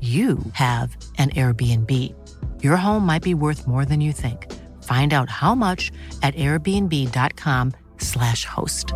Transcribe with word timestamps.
you 0.00 0.38
have 0.54 0.96
an 1.18 1.30
Airbnb. 1.30 2.14
Your 2.62 2.76
home 2.76 3.06
might 3.06 3.22
be 3.22 3.34
worth 3.34 3.66
more 3.66 3.84
than 3.84 4.00
you 4.00 4.12
think. 4.12 4.46
Find 4.82 5.12
out 5.12 5.28
how 5.28 5.54
much 5.54 5.92
at 6.22 6.34
airbnb.com/slash 6.34 8.44
host. 8.44 8.94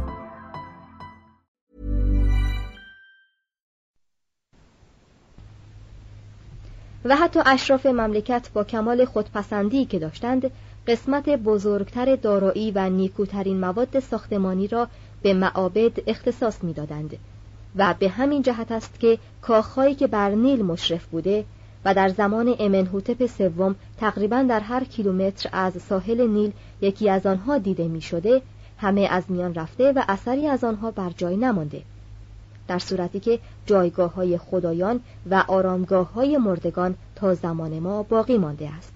و 7.04 7.16
حتی 7.16 7.40
اشراف 7.46 7.86
مملکت 7.86 8.48
با 8.54 8.64
کمال 8.64 9.04
خودپسندی 9.04 9.84
که 9.84 9.98
داشتند 9.98 10.50
قسمت 10.86 11.28
بزرگتر 11.28 12.16
دارایی 12.16 12.70
و 12.70 12.90
نیکوترین 12.90 13.60
مواد 13.60 14.00
ساختمانی 14.00 14.68
را 14.68 14.88
به 15.22 15.34
معابد 15.34 15.92
اختصاص 16.06 16.64
می‌دادند. 16.64 17.16
و 17.76 17.94
به 17.98 18.08
همین 18.08 18.42
جهت 18.42 18.72
است 18.72 19.00
که 19.00 19.18
کاخهایی 19.42 19.94
که 19.94 20.06
بر 20.06 20.30
نیل 20.30 20.62
مشرف 20.62 21.06
بوده 21.06 21.44
و 21.84 21.94
در 21.94 22.08
زمان 22.08 22.54
امنهوتپ 22.58 23.26
سوم 23.26 23.74
تقریبا 23.98 24.42
در 24.42 24.60
هر 24.60 24.84
کیلومتر 24.84 25.48
از 25.52 25.82
ساحل 25.82 26.26
نیل 26.26 26.52
یکی 26.80 27.10
از 27.10 27.26
آنها 27.26 27.58
دیده 27.58 27.88
می 27.88 28.00
شده 28.00 28.42
همه 28.78 29.08
از 29.10 29.24
میان 29.28 29.54
رفته 29.54 29.92
و 29.92 30.02
اثری 30.08 30.46
از 30.46 30.64
آنها 30.64 30.90
بر 30.90 31.10
جای 31.16 31.36
نمانده. 31.36 31.82
در 32.68 32.78
صورتی 32.78 33.20
که 33.20 33.38
جایگاه 33.66 34.14
های 34.14 34.38
خدایان 34.38 35.00
و 35.30 35.44
آرامگاه 35.48 36.12
های 36.12 36.36
مردگان 36.36 36.94
تا 37.16 37.34
زمان 37.34 37.78
ما 37.78 38.02
باقی 38.02 38.38
مانده 38.38 38.70
است. 38.78 38.93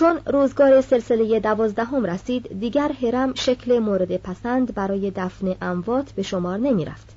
چون 0.00 0.20
روزگار 0.26 0.80
سلسله 0.80 1.40
دوازدهم 1.40 2.04
رسید 2.04 2.60
دیگر 2.60 2.92
هرم 3.02 3.34
شکل 3.34 3.78
مورد 3.78 4.16
پسند 4.16 4.74
برای 4.74 5.10
دفن 5.10 5.54
اموات 5.62 6.12
به 6.12 6.22
شمار 6.22 6.58
نمی 6.58 6.84
رفت 6.84 7.08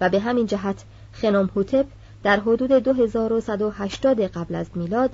و 0.00 0.08
به 0.08 0.20
همین 0.20 0.46
جهت 0.46 0.84
خنوم 1.12 1.50
هوتپ 1.56 1.86
در 2.22 2.40
حدود 2.40 2.72
2180 2.72 4.20
قبل 4.20 4.54
از 4.54 4.66
میلاد 4.74 5.10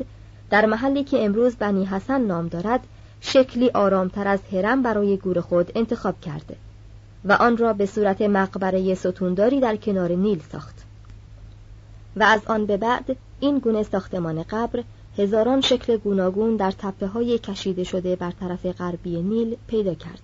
در 0.50 0.66
محلی 0.66 1.04
که 1.04 1.24
امروز 1.24 1.56
بنی 1.56 1.84
حسن 1.84 2.20
نام 2.20 2.48
دارد 2.48 2.80
شکلی 3.20 3.70
آرامتر 3.70 4.28
از 4.28 4.40
هرم 4.52 4.82
برای 4.82 5.16
گور 5.16 5.40
خود 5.40 5.72
انتخاب 5.74 6.20
کرده 6.20 6.56
و 7.24 7.32
آن 7.32 7.56
را 7.56 7.72
به 7.72 7.86
صورت 7.86 8.22
مقبره 8.22 8.94
ستونداری 8.94 9.60
در 9.60 9.76
کنار 9.76 10.12
نیل 10.12 10.42
ساخت. 10.52 10.84
و 12.16 12.22
از 12.22 12.40
آن 12.46 12.66
به 12.66 12.76
بعد 12.76 13.16
این 13.40 13.58
گونه 13.58 13.82
ساختمان 13.82 14.42
قبر 14.42 14.84
هزاران 15.18 15.60
شکل 15.60 15.96
گوناگون 15.96 16.56
در 16.56 16.70
تپه 16.70 17.06
های 17.06 17.38
کشیده 17.38 17.84
شده 17.84 18.16
بر 18.16 18.30
طرف 18.30 18.66
غربی 18.66 19.22
نیل 19.22 19.56
پیدا 19.66 19.94
کرد. 19.94 20.20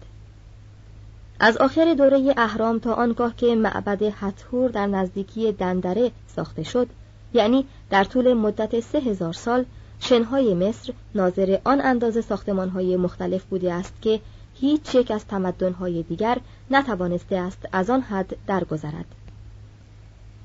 از 1.41 1.57
آخر 1.57 1.95
دوره 1.95 2.35
اهرام 2.37 2.79
تا 2.79 2.93
آنگاه 2.95 3.37
که 3.37 3.55
معبد 3.55 4.03
حتهور 4.03 4.71
در 4.71 4.87
نزدیکی 4.87 5.53
دندره 5.53 6.11
ساخته 6.37 6.63
شد 6.63 6.89
یعنی 7.35 7.65
در 7.91 8.05
طول 8.05 8.33
مدت 8.35 8.81
سه 8.81 8.99
هزار 8.99 9.33
سال 9.33 9.65
شنهای 10.01 10.55
مصر 10.55 10.93
ناظر 11.15 11.59
آن 11.65 11.81
اندازه 11.81 12.21
ساختمانهای 12.21 12.97
مختلف 12.97 13.45
بوده 13.45 13.73
است 13.73 13.93
که 14.03 14.21
هیچ 14.55 14.95
یک 14.95 15.11
از 15.11 15.27
تمدنهای 15.27 16.03
دیگر 16.03 16.39
نتوانسته 16.71 17.37
است 17.37 17.69
از 17.73 17.91
آن 17.91 18.01
حد 18.01 18.37
درگذرد. 18.47 19.05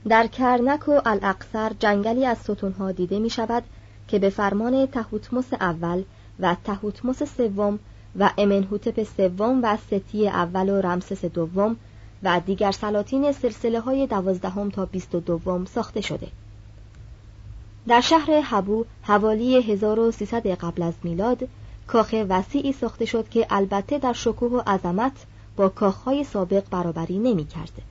در 0.09 0.28
کرنک 0.28 0.88
و 0.88 1.01
الاقصر 1.05 1.72
جنگلی 1.79 2.25
از 2.25 2.38
ستونها 2.38 2.91
دیده 2.91 3.19
می 3.19 3.29
شود 3.29 3.63
که 4.07 4.19
به 4.19 4.29
فرمان 4.29 4.85
تهوتموس 4.85 5.53
اول 5.53 6.03
و 6.39 6.55
تهوتموس 6.63 7.23
سوم 7.23 7.79
و 8.19 8.29
امنهوتپ 8.38 9.03
سوم 9.03 9.59
و 9.63 9.77
ستی 9.77 10.27
اول 10.27 10.69
و 10.69 10.81
رمسس 10.81 11.25
دوم 11.25 11.75
و 12.23 12.41
دیگر 12.45 12.71
سلاطین 12.71 13.31
سلسله 13.31 13.79
های 13.79 14.07
دوازدهم 14.07 14.69
تا 14.69 14.85
بیست 14.85 15.16
و 15.16 15.19
دوم 15.19 15.66
ساخته 15.66 16.01
شده. 16.01 16.27
در 17.88 18.01
شهر 18.01 18.41
هبو 18.43 18.85
حوالی 19.01 19.61
1300 19.61 20.47
قبل 20.47 20.81
از 20.81 20.93
میلاد 21.03 21.47
کاخ 21.87 22.16
وسیعی 22.29 22.73
ساخته 22.73 23.05
شد 23.05 23.29
که 23.29 23.47
البته 23.49 23.97
در 23.97 24.13
شکوه 24.13 24.51
و 24.51 24.61
عظمت 24.67 25.25
با 25.55 25.69
کاخهای 25.69 26.23
سابق 26.23 26.63
برابری 26.72 27.19
نمی 27.19 27.45
کرده 27.45 27.81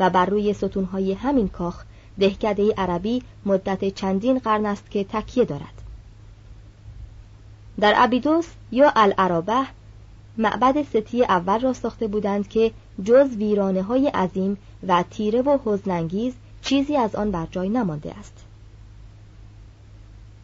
و 0.00 0.10
بر 0.10 0.26
روی 0.26 0.52
ستونهای 0.52 1.12
همین 1.12 1.48
کاخ 1.48 1.84
دهکده 2.20 2.74
عربی 2.76 3.22
مدت 3.46 3.94
چندین 3.94 4.38
قرن 4.38 4.66
است 4.66 4.90
که 4.90 5.04
تکیه 5.04 5.44
دارد. 5.44 5.82
در 7.80 7.94
ابیدوس 7.96 8.46
یا 8.72 8.92
العرابه 8.96 9.66
معبد 10.38 10.82
ستی 10.82 11.24
اول 11.24 11.60
را 11.60 11.72
ساخته 11.72 12.06
بودند 12.06 12.48
که 12.48 12.72
جز 13.04 13.36
ویرانه 13.36 13.82
های 13.82 14.08
عظیم 14.08 14.56
و 14.86 15.04
تیره 15.10 15.42
و 15.42 15.58
حزنانگیز 15.64 16.34
چیزی 16.62 16.96
از 16.96 17.14
آن 17.14 17.30
بر 17.30 17.46
جای 17.50 17.68
نمانده 17.68 18.14
است. 18.18 18.44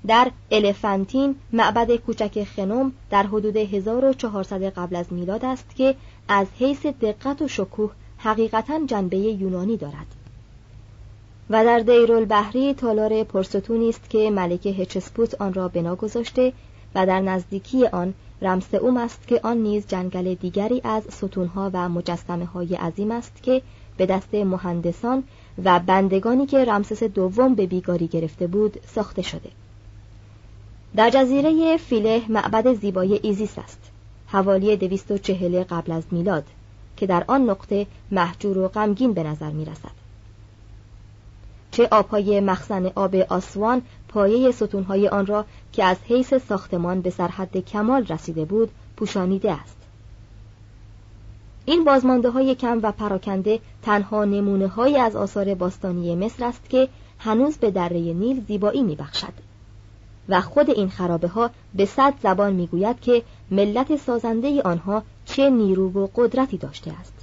در 0.07 0.31
الفنتین 0.51 1.35
معبد 1.53 1.97
کوچک 1.97 2.45
خنوم 2.45 2.93
در 3.11 3.27
حدود 3.27 3.57
1400 3.57 4.63
قبل 4.63 4.97
از 4.97 5.13
میلاد 5.13 5.45
است 5.45 5.77
که 5.77 5.95
از 6.29 6.47
حیث 6.59 6.87
دقت 6.87 7.43
و 7.43 7.49
شکوه 7.49 7.91
حقیقتا 8.19 8.81
جنبه 8.87 9.17
یونانی 9.17 9.77
دارد. 9.77 10.16
و 11.51 11.65
دیرالبحری 11.65 12.75
تالار 12.75 13.25
پرستونی 13.25 13.89
است 13.89 14.11
که 14.11 14.31
ملکه 14.31 14.71
هتشپسوت 14.71 15.41
آن 15.41 15.55
را 15.55 15.69
بنا 15.69 15.95
گذاشته 15.95 16.53
و 16.95 17.07
در 17.07 17.21
نزدیکی 17.21 17.87
آن 17.87 18.15
رمسئوم 18.43 18.97
است 18.97 19.29
که 19.29 19.41
آن 19.43 19.57
نیز 19.57 19.87
جنگل 19.87 20.35
دیگری 20.35 20.81
از 20.85 21.03
ستونها 21.11 21.71
و 21.73 21.89
مجسمه 21.89 22.45
های 22.45 22.75
عظیم 22.75 23.11
است 23.11 23.43
که 23.43 23.63
به 23.97 24.07
دست 24.07 24.35
مهندسان 24.35 25.25
و 25.65 25.81
بندگانی 25.87 26.47
که 26.47 26.65
رمسس 26.65 27.03
دوم 27.03 27.55
به 27.55 27.67
بیگاری 27.67 28.07
گرفته 28.07 28.47
بود 28.47 28.81
ساخته 28.87 29.23
شده 29.23 29.51
در 30.97 31.11
جزیره 31.11 31.77
فیله 31.77 32.23
معبد 32.29 32.75
زیبای 32.75 33.21
ایزیس 33.23 33.59
است 33.59 33.81
حوالی 34.27 34.77
240 34.77 35.63
قبل 35.63 35.93
از 35.93 36.03
میلاد 36.11 36.45
که 36.97 37.07
در 37.07 37.25
آن 37.29 37.51
نقطه 37.51 37.87
محجور 38.11 38.59
و 38.59 38.69
غمگین 38.69 39.13
به 39.13 39.23
نظر 39.23 39.51
می 39.51 39.65
رسد. 39.65 40.06
چه 41.77 41.89
آبهای 41.91 42.41
مخزن 42.41 42.87
آب 42.95 43.15
آسوان 43.15 43.83
پایه 44.09 44.51
ستونهای 44.51 45.09
آن 45.09 45.27
را 45.27 45.45
که 45.73 45.85
از 45.85 45.97
حیث 46.09 46.35
ساختمان 46.35 47.01
به 47.01 47.11
سرحد 47.11 47.57
کمال 47.57 48.07
رسیده 48.07 48.45
بود 48.45 48.71
پوشانیده 48.97 49.53
است. 49.53 49.77
این 51.65 51.85
بازمانده 51.85 52.31
های 52.31 52.55
کم 52.55 52.81
و 52.83 52.93
پراکنده 52.93 53.61
تنها 53.83 54.25
نمونه 54.25 54.67
های 54.67 54.99
از 54.99 55.17
آثار 55.17 55.55
باستانی 55.55 56.15
مصر 56.15 56.45
است 56.45 56.71
که 56.71 56.89
هنوز 57.19 57.57
به 57.57 57.71
دره 57.71 57.99
نیل 57.99 58.45
زیبایی 58.49 58.83
میبخشد 58.83 59.33
و 60.29 60.41
خود 60.41 60.71
این 60.71 60.89
خرابه 60.89 61.29
ها 61.29 61.51
به 61.75 61.85
صد 61.85 62.15
زبان 62.23 62.53
می‌گوید 62.53 63.01
که 63.01 63.23
ملت 63.51 63.97
سازنده 63.97 64.63
آنها 64.63 65.03
چه 65.25 65.51
نیرو 65.51 65.91
و 65.91 66.09
قدرتی 66.15 66.59
داشته 66.59 66.93
است. 67.01 67.16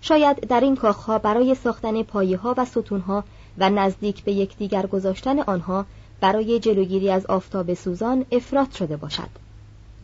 شاید 0.00 0.48
در 0.48 0.60
این 0.60 0.76
کاخها 0.76 1.18
برای 1.18 1.54
ساختن 1.54 2.02
پایه 2.02 2.36
ها 2.36 2.54
و 2.56 2.64
ستون 2.64 3.00
ها 3.00 3.24
و 3.58 3.70
نزدیک 3.70 4.24
به 4.24 4.32
یکدیگر 4.32 4.86
گذاشتن 4.86 5.38
آنها 5.38 5.86
برای 6.20 6.60
جلوگیری 6.60 7.10
از 7.10 7.26
آفتاب 7.26 7.74
سوزان 7.74 8.24
افراط 8.32 8.76
شده 8.76 8.96
باشد 8.96 9.28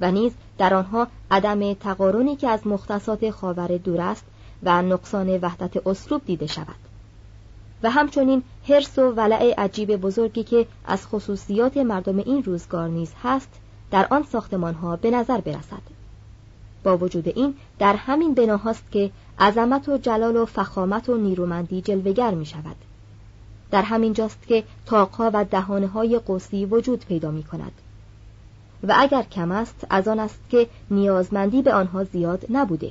و 0.00 0.10
نیز 0.10 0.32
در 0.58 0.74
آنها 0.74 1.06
عدم 1.30 1.74
تقارنی 1.74 2.36
که 2.36 2.48
از 2.48 2.66
مختصات 2.66 3.30
خاور 3.30 3.76
دور 3.76 4.00
است 4.00 4.24
و 4.62 4.82
نقصان 4.82 5.38
وحدت 5.38 5.86
اسلوب 5.86 6.22
دیده 6.26 6.46
شود. 6.46 6.76
و 7.82 7.90
همچنین 7.90 8.42
حرس 8.68 8.98
و 8.98 9.10
ولع 9.10 9.54
عجیب 9.58 9.96
بزرگی 9.96 10.44
که 10.44 10.66
از 10.86 11.06
خصوصیات 11.06 11.76
مردم 11.76 12.18
این 12.18 12.42
روزگار 12.42 12.88
نیز 12.88 13.12
هست 13.22 13.48
در 13.90 14.06
آن 14.10 14.22
ساختمان 14.22 14.74
ها 14.74 14.96
به 14.96 15.10
نظر 15.10 15.40
برسد. 15.40 15.82
با 16.84 16.96
وجود 16.96 17.28
این 17.28 17.54
در 17.78 17.96
همین 17.96 18.34
بناهاست 18.34 18.92
که 18.92 19.10
عظمت 19.38 19.88
و 19.88 19.98
جلال 19.98 20.36
و 20.36 20.44
فخامت 20.44 21.08
و 21.08 21.16
نیرومندی 21.16 21.80
جلوگر 21.80 22.34
می 22.34 22.46
شود 22.46 22.76
در 23.70 23.82
همین 23.82 24.12
جاست 24.12 24.46
که 24.46 24.64
تاقها 24.86 25.30
و 25.34 25.44
دهانه 25.44 25.86
های 25.86 26.18
قوسی 26.18 26.64
وجود 26.64 27.04
پیدا 27.04 27.30
می 27.30 27.42
کند 27.42 27.72
و 28.82 28.94
اگر 28.96 29.22
کم 29.22 29.52
است 29.52 29.86
از 29.90 30.08
آن 30.08 30.20
است 30.20 30.40
که 30.50 30.68
نیازمندی 30.90 31.62
به 31.62 31.74
آنها 31.74 32.04
زیاد 32.04 32.46
نبوده. 32.50 32.90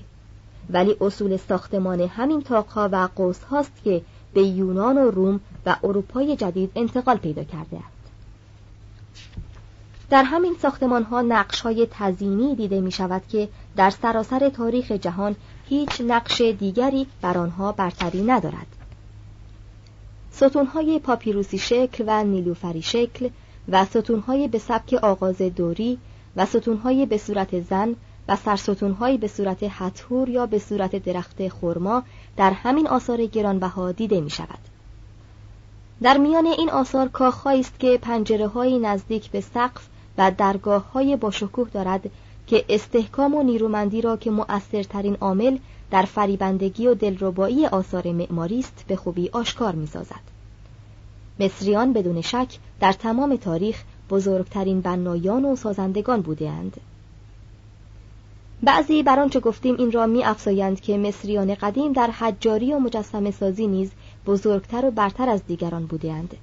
ولی 0.70 0.96
اصول 1.02 1.38
ساختمان 1.38 2.02
همین 2.02 2.42
تاقها 2.42 2.90
و 2.92 3.10
قوس 3.16 3.44
هاست 3.44 3.72
که 3.84 4.02
به 4.34 4.42
یونان 4.44 4.98
و 4.98 5.12
روم 5.12 5.40
و 5.66 5.76
اروپای 5.84 6.36
جدید 6.36 6.72
انتقال 6.76 7.18
پیدا 7.18 7.44
کرده 7.44 7.78
است 7.78 7.96
در 10.10 10.24
همین 10.24 10.56
ساختمان 10.62 11.04
ها 11.04 11.22
نقش 11.22 11.62
های 11.62 11.88
تزینی 11.92 12.56
دیده 12.56 12.82
می 12.82 12.92
شود 12.92 13.22
که 13.30 13.50
در 13.76 13.90
سراسر 13.90 14.50
تاریخ 14.50 14.92
جهان 14.92 15.36
هیچ 15.70 16.02
نقش 16.02 16.42
دیگری 16.42 17.08
بر 17.22 17.38
آنها 17.38 17.72
برتری 17.72 18.22
ندارد 18.22 18.68
ستونهای 20.32 21.00
پاپیروسی 21.00 21.58
شکل 21.58 22.04
و 22.08 22.24
نیلوفری 22.24 22.82
شکل 22.82 23.30
و 23.70 23.86
ستونهای 23.86 24.48
به 24.48 24.60
سبک 24.60 24.94
آغاز 24.94 25.38
دوری 25.38 25.98
و 26.36 26.46
ستونهای 26.46 27.06
به 27.06 27.18
صورت 27.18 27.62
زن 27.62 27.96
و 28.28 28.36
سرستونهایی 28.36 29.18
به 29.18 29.28
صورت 29.28 29.64
حتور 29.64 30.30
یا 30.30 30.46
به 30.46 30.60
صورت 30.60 30.96
درخت 30.96 31.48
خرما 31.48 32.04
در 32.38 32.52
همین 32.52 32.88
آثار 32.88 33.26
گرانبها 33.26 33.92
دیده 33.92 34.22
می 34.22 34.30
شود. 34.30 34.60
در 36.02 36.18
میان 36.18 36.46
این 36.46 36.70
آثار 36.70 37.08
کاخهایی 37.08 37.60
است 37.60 37.80
که 37.80 38.00
پنجره 38.02 38.48
های 38.48 38.80
نزدیک 38.80 39.32
به 39.32 39.42
سقف 39.42 39.88
و 40.18 40.32
درگاه 40.38 40.92
های 40.92 41.16
باشکوه 41.16 41.70
دارد 41.70 42.10
که 42.48 42.66
استحکام 42.70 43.36
و 43.36 43.44
نیرومندی 43.44 44.02
را 44.02 44.18
که 44.18 44.32
مؤثرترین 44.32 45.16
عامل 45.22 45.58
در 45.92 46.02
فریبندگی 46.02 46.88
و 46.88 46.94
دلربایی 46.94 47.66
آثار 47.66 48.12
معماری 48.12 48.60
است 48.60 48.86
به 48.88 48.96
خوبی 48.96 49.30
آشکار 49.34 49.76
می‌سازد. 49.76 50.36
مصریان 51.40 51.94
بدون 51.94 52.22
شک 52.22 52.58
در 52.80 52.92
تمام 52.94 53.36
تاریخ 53.36 53.84
بزرگترین 54.10 54.82
بنایان 54.82 55.46
و 55.46 55.56
سازندگان 55.56 56.22
بودهاند. 56.22 56.78
بعضی 58.64 59.04
بر 59.04 59.20
آنچه 59.20 59.40
گفتیم 59.40 59.76
این 59.78 59.92
را 59.92 60.06
می 60.06 60.24
افزایند 60.24 60.82
که 60.82 60.98
مصریان 60.98 61.56
قدیم 61.56 61.94
در 61.94 62.08
حجاری 62.08 62.74
و 62.74 62.80
مجسم 62.80 63.32
سازی 63.32 63.68
نیز 63.68 63.92
بزرگتر 64.26 64.86
و 64.86 64.92
برتر 64.92 65.30
از 65.30 65.46
دیگران 65.46 65.86
بودهاند. 65.86 66.38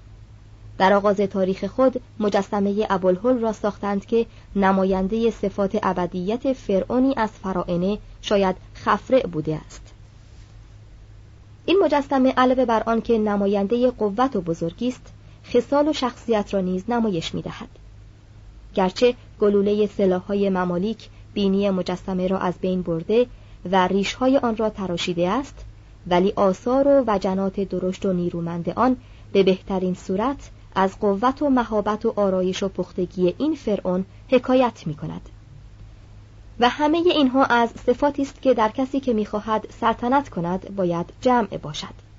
در 0.83 0.93
آغاز 0.93 1.17
تاریخ 1.17 1.65
خود 1.65 2.01
مجسمه 2.21 2.87
ابوالهول 2.91 3.39
را 3.39 3.53
ساختند 3.53 4.07
که 4.07 4.27
نماینده 4.57 5.31
صفات 5.31 5.79
ابدیت 5.83 6.53
فرعونی 6.53 7.15
از 7.17 7.31
فرائنه 7.31 7.99
شاید 8.23 8.57
خفرع 8.75 9.27
بوده 9.27 9.61
است. 9.67 9.95
این 11.67 11.79
مجسمه 11.85 12.33
علاوه 12.33 12.65
بر 12.65 12.83
آن 12.87 13.01
که 13.01 13.19
نماینده 13.19 13.91
قوت 13.91 14.37
و 14.37 14.41
بزرگی 14.41 14.89
است 14.89 15.13
خصال 15.53 15.89
و 15.89 15.93
شخصیت 15.93 16.55
را 16.55 16.61
نیز 16.61 16.85
نمایش 16.89 17.35
می‌دهد. 17.35 17.69
گرچه 18.75 19.15
گلوله 19.41 19.87
سلاحهای 19.87 20.51
ممالیک 20.51 21.09
بینی 21.35 21.71
مجسمه 21.71 22.27
را 22.27 22.39
از 22.39 22.55
بین 22.61 22.83
برده 22.83 23.27
و 23.71 23.87
ریشهای 23.87 24.39
آن 24.39 24.57
را 24.57 24.71
تراشیده 24.71 25.29
است 25.29 25.65
ولی 26.07 26.33
آثار 26.37 26.89
و 26.89 27.05
وجنات 27.07 27.61
درشت 27.61 28.07
و 28.07 28.13
نیرومند 28.13 28.71
آن 28.71 28.97
به 29.33 29.43
بهترین 29.43 29.95
صورت 29.95 30.51
از 30.75 31.01
قوت 31.01 31.43
و 31.43 31.51
مهابت 31.51 32.07
و 32.07 32.13
آرایش 32.17 32.63
و 32.63 32.69
پختگی 32.69 33.35
این 33.39 33.55
فرعون 33.55 34.05
حکایت 34.29 34.87
می 34.87 34.95
کند 34.95 35.29
و 36.61 36.69
همه 36.69 36.99
اینها 36.99 37.45
از 37.45 37.71
صفاتی 37.87 38.23
است 38.23 38.43
که 38.43 38.55
در 38.55 38.69
کسی 38.69 39.01
که 39.01 39.13
می‌خواهد 39.13 39.67
سلطنت 39.81 40.29
کند 40.29 40.77
باید 40.77 41.07
جمع 41.21 41.57
باشد. 41.57 42.13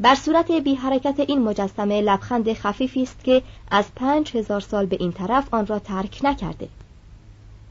بر 0.00 0.14
صورت 0.14 0.52
بی 0.52 0.74
حرکت 0.74 1.20
این 1.20 1.42
مجسمه 1.42 2.00
لبخند 2.00 2.52
خفیفی 2.52 3.02
است 3.02 3.24
که 3.24 3.42
از 3.70 3.84
پنج 3.96 4.36
هزار 4.36 4.60
سال 4.60 4.86
به 4.86 4.96
این 5.00 5.12
طرف 5.12 5.54
آن 5.54 5.66
را 5.66 5.78
ترک 5.78 6.20
نکرده. 6.24 6.68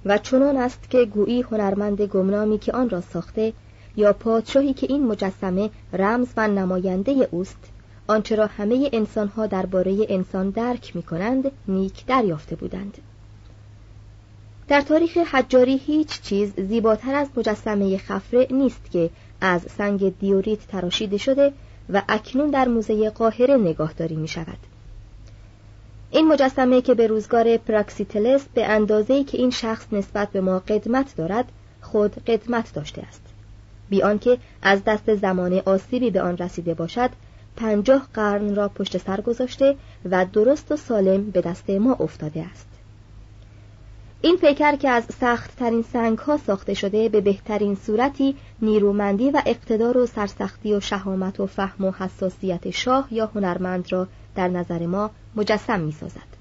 و 0.06 0.18
چنان 0.18 0.58
است 0.58 0.90
که 0.90 1.06
گویی 1.06 1.42
هنرمند 1.42 2.02
گمنامی 2.02 2.60
که 2.60 2.72
آن 2.72 2.90
را 2.90 3.02
ساخته 3.02 3.54
یا 3.96 4.14
پادشاهی 4.14 4.74
که 4.74 4.88
این 4.90 5.08
مجسمه 5.08 5.70
رمز 5.94 6.28
و 6.38 6.48
نماینده 6.48 7.30
اوست 7.32 7.73
آنچه 8.08 8.36
را 8.36 8.48
همه 8.48 8.90
انسانها 8.94 9.48
درباره 9.48 10.06
انسان 10.10 10.50
درک 10.50 10.96
می 10.96 11.04
کنند 11.04 11.52
نیک 11.68 12.06
دریافته 12.06 12.56
بودند 12.56 12.98
در 14.68 14.82
تاریخ 14.82 15.18
حجاری 15.18 15.78
هیچ 15.78 16.22
چیز 16.22 16.54
زیباتر 16.58 17.16
از 17.16 17.28
مجسمه 17.38 17.98
خفره 17.98 18.48
نیست 18.52 18.92
که 18.92 19.10
از 19.42 19.62
سنگ 19.78 20.20
دیوریت 20.20 20.68
تراشیده 20.68 21.18
شده 21.18 21.54
و 21.90 22.02
اکنون 22.10 22.50
در 22.50 22.68
موزه 22.68 23.10
قاهره 23.10 23.58
نگاهداری 23.58 24.16
می 24.16 24.28
شود. 24.28 24.58
این 26.12 26.28
مجسمه 26.28 26.82
که 26.82 26.94
به 26.94 27.08
روزگار 27.08 27.58
پراکسیتلس 27.58 28.46
به 28.54 28.68
اندازه‌ای 28.68 29.24
که 29.24 29.38
این 29.38 29.50
شخص 29.50 29.86
نسبت 29.92 30.30
به 30.30 30.42
ما 30.42 30.60
قدمت 30.60 31.16
دارد 31.16 31.46
خود 31.82 32.16
قدمت 32.26 32.74
داشته 32.74 33.02
است 33.02 33.22
بی 33.90 34.02
آنکه 34.02 34.38
از 34.62 34.84
دست 34.84 35.16
زمان 35.16 35.62
آسیبی 35.66 36.12
به 36.12 36.22
آن 36.22 36.38
رسیده 36.38 36.74
باشد 36.74 37.10
پنجاه 37.56 38.08
قرن 38.14 38.56
را 38.56 38.70
پشت 38.70 38.98
سر 38.98 39.22
گذاشته 39.22 39.76
و 40.12 40.26
درست 40.26 40.72
و 40.72 40.76
سالم 40.76 41.32
به 41.32 41.42
دست 41.42 41.70
ما 41.70 41.94
افتاده 41.94 42.44
است 42.44 42.68
این 44.22 44.38
پیکر 44.38 44.76
که 44.76 44.90
از 44.90 45.06
سخت 45.20 45.56
ترین 45.56 45.82
سنگ 45.82 46.18
ها 46.18 46.38
ساخته 46.38 46.74
شده 46.74 47.10
به 47.10 47.22
بهترین 47.22 47.76
صورتی 47.76 48.36
نیرومندی 48.62 49.32
و 49.32 49.42
اقتدار 49.46 49.98
و 49.98 50.06
سرسختی 50.06 50.74
و 50.74 50.80
شهامت 50.80 51.40
و 51.40 51.46
فهم 51.46 51.86
و 51.86 51.92
حساسیت 51.92 52.70
شاه 52.70 53.08
یا 53.12 53.32
هنرمند 53.36 53.92
را 53.92 54.08
در 54.36 54.48
نظر 54.48 54.86
ما 54.86 55.12
مجسم 55.36 55.80
می 55.80 55.92
سازد. 55.92 56.34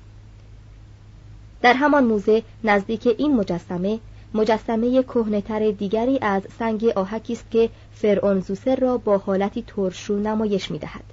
در 1.63 1.75
همان 1.75 2.05
موزه 2.05 2.43
نزدیک 2.65 3.15
این 3.19 3.37
مجسمه 3.37 4.01
مجسمه 4.35 5.03
کهنهتر 5.03 5.71
دیگری 5.71 6.19
از 6.23 6.43
سنگ 6.59 6.85
آهکی 6.85 7.33
است 7.33 7.51
که 7.51 7.71
فرعون 7.93 8.41
زوسر 8.41 8.77
را 8.77 8.99
با 8.99 9.19
حالتی 9.19 9.65
ترشو 9.67 10.19
نمایش 10.19 10.71
می 10.71 10.79
دهد. 10.79 11.05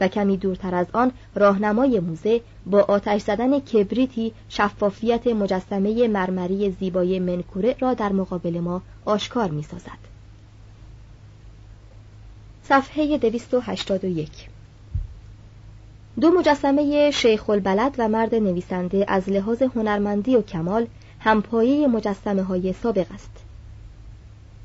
و 0.00 0.08
کمی 0.08 0.36
دورتر 0.36 0.74
از 0.74 0.86
آن 0.92 1.12
راهنمای 1.34 2.00
موزه 2.00 2.40
با 2.66 2.80
آتش 2.80 3.20
زدن 3.20 3.60
کبریتی 3.60 4.32
شفافیت 4.48 5.26
مجسمه 5.26 6.08
مرمری 6.08 6.70
زیبای 6.80 7.18
منکوره 7.18 7.76
را 7.80 7.94
در 7.94 8.12
مقابل 8.12 8.60
ما 8.60 8.82
آشکار 9.04 9.50
می 9.50 9.62
سازد. 9.62 10.16
صفحه 12.62 13.18
281 13.18 14.30
دو 16.20 16.30
مجسمه 16.30 17.10
شیخ 17.10 17.50
البلد 17.50 17.94
و 17.98 18.08
مرد 18.08 18.34
نویسنده 18.34 19.04
از 19.08 19.28
لحاظ 19.28 19.62
هنرمندی 19.62 20.36
و 20.36 20.42
کمال 20.42 20.86
همپایه 21.26 21.86
مجسمه 21.86 22.42
های 22.42 22.72
سابق 22.72 23.06
است. 23.14 23.30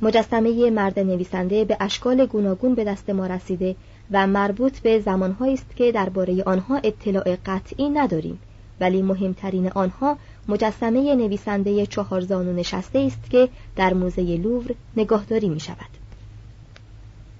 مجسمه 0.01 0.69
مرد 0.69 0.99
نویسنده 0.99 1.65
به 1.65 1.77
اشکال 1.79 2.25
گوناگون 2.25 2.75
به 2.75 2.83
دست 2.83 3.09
ما 3.09 3.27
رسیده 3.27 3.75
و 4.11 4.27
مربوط 4.27 4.79
به 4.79 4.99
زمانهایی 4.99 5.53
است 5.53 5.75
که 5.75 5.91
درباره 5.91 6.43
آنها 6.43 6.77
اطلاع 6.83 7.37
قطعی 7.45 7.89
نداریم 7.89 8.39
ولی 8.79 9.01
مهمترین 9.01 9.71
آنها 9.71 10.17
مجسمه 10.47 11.15
نویسنده 11.15 11.85
چهارزانو 11.85 12.53
نشسته 12.53 12.99
است 12.99 13.29
که 13.29 13.49
در 13.75 13.93
موزه 13.93 14.21
لوور 14.21 14.75
نگاهداری 14.97 15.49
می 15.49 15.59
شود. 15.59 15.91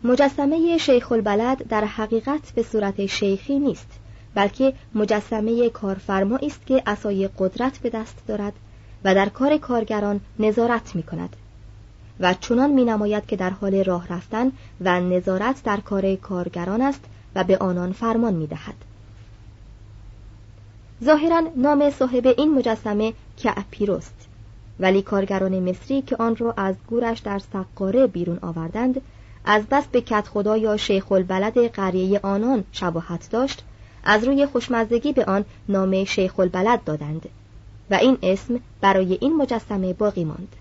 مجسمه 0.04 0.78
شیخ 0.78 1.12
البلد 1.12 1.68
در 1.68 1.86
حقیقت 1.86 2.52
به 2.56 2.64
صورت 2.64 3.06
شیخی 3.06 3.60
نیست 3.60 4.00
بلکه 4.36 4.74
مجسمه 4.96 5.70
کارفرما 5.70 6.38
است 6.38 6.66
که 6.66 6.84
اسای 6.88 7.30
قدرت 7.40 7.78
به 7.78 7.90
دست 7.90 8.24
دارد 8.28 8.54
و 9.04 9.16
در 9.16 9.30
کار 9.30 9.58
کارگران 9.58 10.20
نظارت 10.40 10.96
می 10.96 11.04
کند 11.04 11.36
و 12.20 12.34
چنان 12.34 12.70
می 12.70 12.86
نماید 12.86 13.26
که 13.26 13.36
در 13.36 13.50
حال 13.50 13.84
راه 13.84 14.08
رفتن 14.08 14.52
و 14.82 15.00
نظارت 15.00 15.64
در 15.64 15.78
کار 15.78 16.16
کارگران 16.16 16.82
است 16.82 17.02
و 17.36 17.44
به 17.44 17.58
آنان 17.58 17.92
فرمان 17.92 18.34
می 18.34 18.48
دهد. 18.48 18.76
ظاهرا 21.04 21.44
نام 21.56 21.90
صاحب 21.90 22.28
این 22.38 22.54
مجسمه 22.54 23.14
کعپیروست 23.38 24.28
ولی 24.80 25.02
کارگران 25.02 25.60
مصری 25.60 26.02
که 26.02 26.16
آن 26.16 26.36
را 26.36 26.54
از 26.58 26.76
گورش 26.88 27.20
در 27.20 27.40
سقاره 27.40 28.08
بیرون 28.08 28.40
آوردند 28.42 29.02
از 29.46 29.64
بس 29.72 29.88
به 29.88 30.02
کت 30.02 30.28
خدا 30.28 30.58
یا 30.58 30.78
شیخ 30.78 31.12
البلد 31.12 31.58
قریه 31.58 32.20
آنان 32.24 32.64
شباهت 32.72 33.30
داشت 33.32 33.64
از 34.04 34.24
روی 34.24 34.46
خوشمزدگی 34.46 35.14
به 35.14 35.26
آن 35.26 35.46
نام 35.70 36.04
شیخ 36.04 36.40
البلد 36.40 36.84
دادند 36.84 37.30
و 37.92 37.96
این 37.96 38.18
اسم 38.24 38.60
برای 38.82 39.18
این 39.22 39.38
مجسمه 39.38 39.94
باقی 39.94 40.24
ماند. 40.24 40.56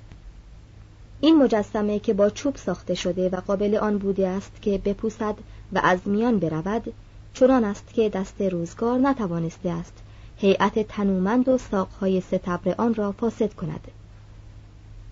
این 1.20 1.42
مجسمه 1.42 1.98
که 1.98 2.14
با 2.14 2.30
چوب 2.30 2.56
ساخته 2.56 2.94
شده 2.94 3.28
و 3.28 3.36
قابل 3.36 3.76
آن 3.76 3.98
بوده 3.98 4.28
است 4.28 4.62
که 4.62 4.78
بپوسد 4.78 5.34
و 5.72 5.80
از 5.82 5.98
میان 6.04 6.38
برود 6.38 6.92
چنان 7.34 7.64
است 7.64 7.94
که 7.94 8.08
دست 8.08 8.42
روزگار 8.42 8.98
نتوانسته 8.98 9.70
است 9.70 9.92
هیئت 10.36 10.88
تنومند 10.88 11.48
و 11.48 11.58
ساقهای 11.58 12.20
ستبر 12.20 12.74
آن 12.78 12.94
را 12.94 13.12
فاسد 13.12 13.54
کند. 13.54 13.88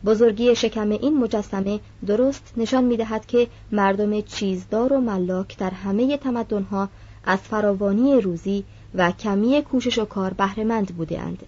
بزرگی 0.05 0.57
شکم 0.57 0.91
این 0.91 1.19
مجسمه 1.19 1.81
درست 2.07 2.53
نشان 2.57 2.85
می 2.85 2.97
دهد 2.97 3.27
که 3.27 3.49
مردم 3.73 4.21
چیزدار 4.21 4.93
و 4.93 5.01
ملاک 5.01 5.59
در 5.59 5.71
همه 5.71 6.17
تمدنها 6.17 6.89
از 7.25 7.39
فراوانی 7.39 8.21
روزی 8.21 8.65
و 8.95 9.11
کمی 9.11 9.63
کوشش 9.63 9.99
و 9.99 10.05
کار 10.05 10.33
بهرهمند 10.33 10.97
بودهاند 10.97 11.47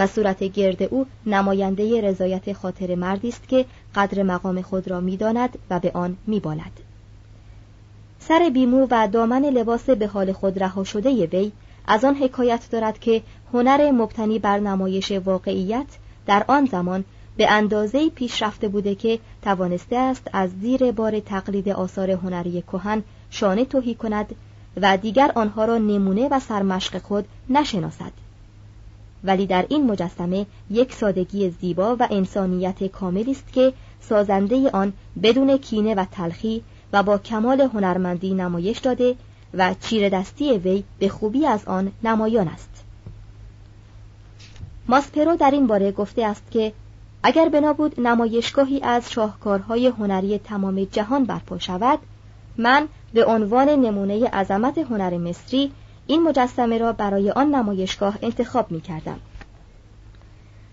و 0.00 0.06
صورت 0.06 0.44
گرد 0.44 0.82
او 0.82 1.06
نماینده 1.26 2.00
رضایت 2.00 2.52
خاطر 2.52 2.94
مردی 2.94 3.28
است 3.28 3.48
که 3.48 3.64
قدر 3.94 4.22
مقام 4.22 4.62
خود 4.62 4.88
را 4.88 5.00
می‌داند 5.00 5.58
و 5.70 5.80
به 5.80 5.90
آن 5.94 6.16
میبالد. 6.26 6.72
سر 8.18 8.50
بیمو 8.54 8.86
و 8.90 9.08
دامن 9.12 9.44
لباس 9.44 9.90
به 9.90 10.06
حال 10.06 10.32
خود 10.32 10.62
رها 10.62 10.84
شده 10.84 11.26
وی 11.26 11.52
از 11.86 12.04
آن 12.04 12.14
حکایت 12.14 12.70
دارد 12.70 12.98
که 12.98 13.22
هنر 13.52 13.90
مبتنی 13.90 14.38
بر 14.38 14.58
نمایش 14.58 15.12
واقعیت 15.12 15.86
در 16.26 16.44
آن 16.48 16.66
زمان 16.66 17.04
به 17.36 17.50
اندازه 17.50 18.10
پیشرفته 18.10 18.68
بوده 18.68 18.94
که 18.94 19.18
توانسته 19.42 19.96
است 19.96 20.30
از 20.32 20.50
زیر 20.60 20.92
بار 20.92 21.20
تقلید 21.20 21.68
آثار 21.68 22.10
هنری 22.10 22.62
کهن 22.62 23.02
شانه 23.30 23.64
توهی 23.64 23.94
کند 23.94 24.34
و 24.76 24.96
دیگر 24.96 25.32
آنها 25.34 25.64
را 25.64 25.78
نمونه 25.78 26.28
و 26.28 26.40
سرمشق 26.40 26.98
خود 26.98 27.24
نشناسد. 27.50 28.29
ولی 29.24 29.46
در 29.46 29.66
این 29.68 29.86
مجسمه 29.86 30.46
یک 30.70 30.92
سادگی 30.92 31.50
زیبا 31.50 31.96
و 32.00 32.08
انسانیت 32.10 32.84
کاملی 32.84 33.30
است 33.30 33.52
که 33.52 33.72
سازنده 34.00 34.70
آن 34.70 34.92
بدون 35.22 35.56
کینه 35.56 35.94
و 35.94 36.04
تلخی 36.12 36.62
و 36.92 37.02
با 37.02 37.18
کمال 37.18 37.60
هنرمندی 37.60 38.34
نمایش 38.34 38.78
داده 38.78 39.14
و 39.54 39.74
چیر 39.80 40.08
دستی 40.08 40.58
وی 40.58 40.84
به 40.98 41.08
خوبی 41.08 41.46
از 41.46 41.64
آن 41.64 41.92
نمایان 42.04 42.48
است. 42.48 42.84
ماسپرو 44.88 45.36
در 45.36 45.50
این 45.50 45.66
باره 45.66 45.92
گفته 45.92 46.24
است 46.24 46.50
که 46.50 46.72
اگر 47.22 47.48
بنابود 47.48 48.00
نمایشگاهی 48.00 48.80
از 48.82 49.12
شاهکارهای 49.12 49.86
هنری 49.86 50.38
تمام 50.38 50.84
جهان 50.84 51.24
برپا 51.24 51.58
شود 51.58 51.98
من 52.56 52.88
به 53.14 53.24
عنوان 53.24 53.68
نمونه 53.68 54.26
عظمت 54.26 54.78
هنر 54.78 55.18
مصری 55.18 55.72
این 56.10 56.22
مجسمه 56.22 56.78
را 56.78 56.92
برای 56.92 57.30
آن 57.30 57.54
نمایشگاه 57.54 58.18
انتخاب 58.22 58.70
می 58.70 58.80
کردم. 58.80 59.20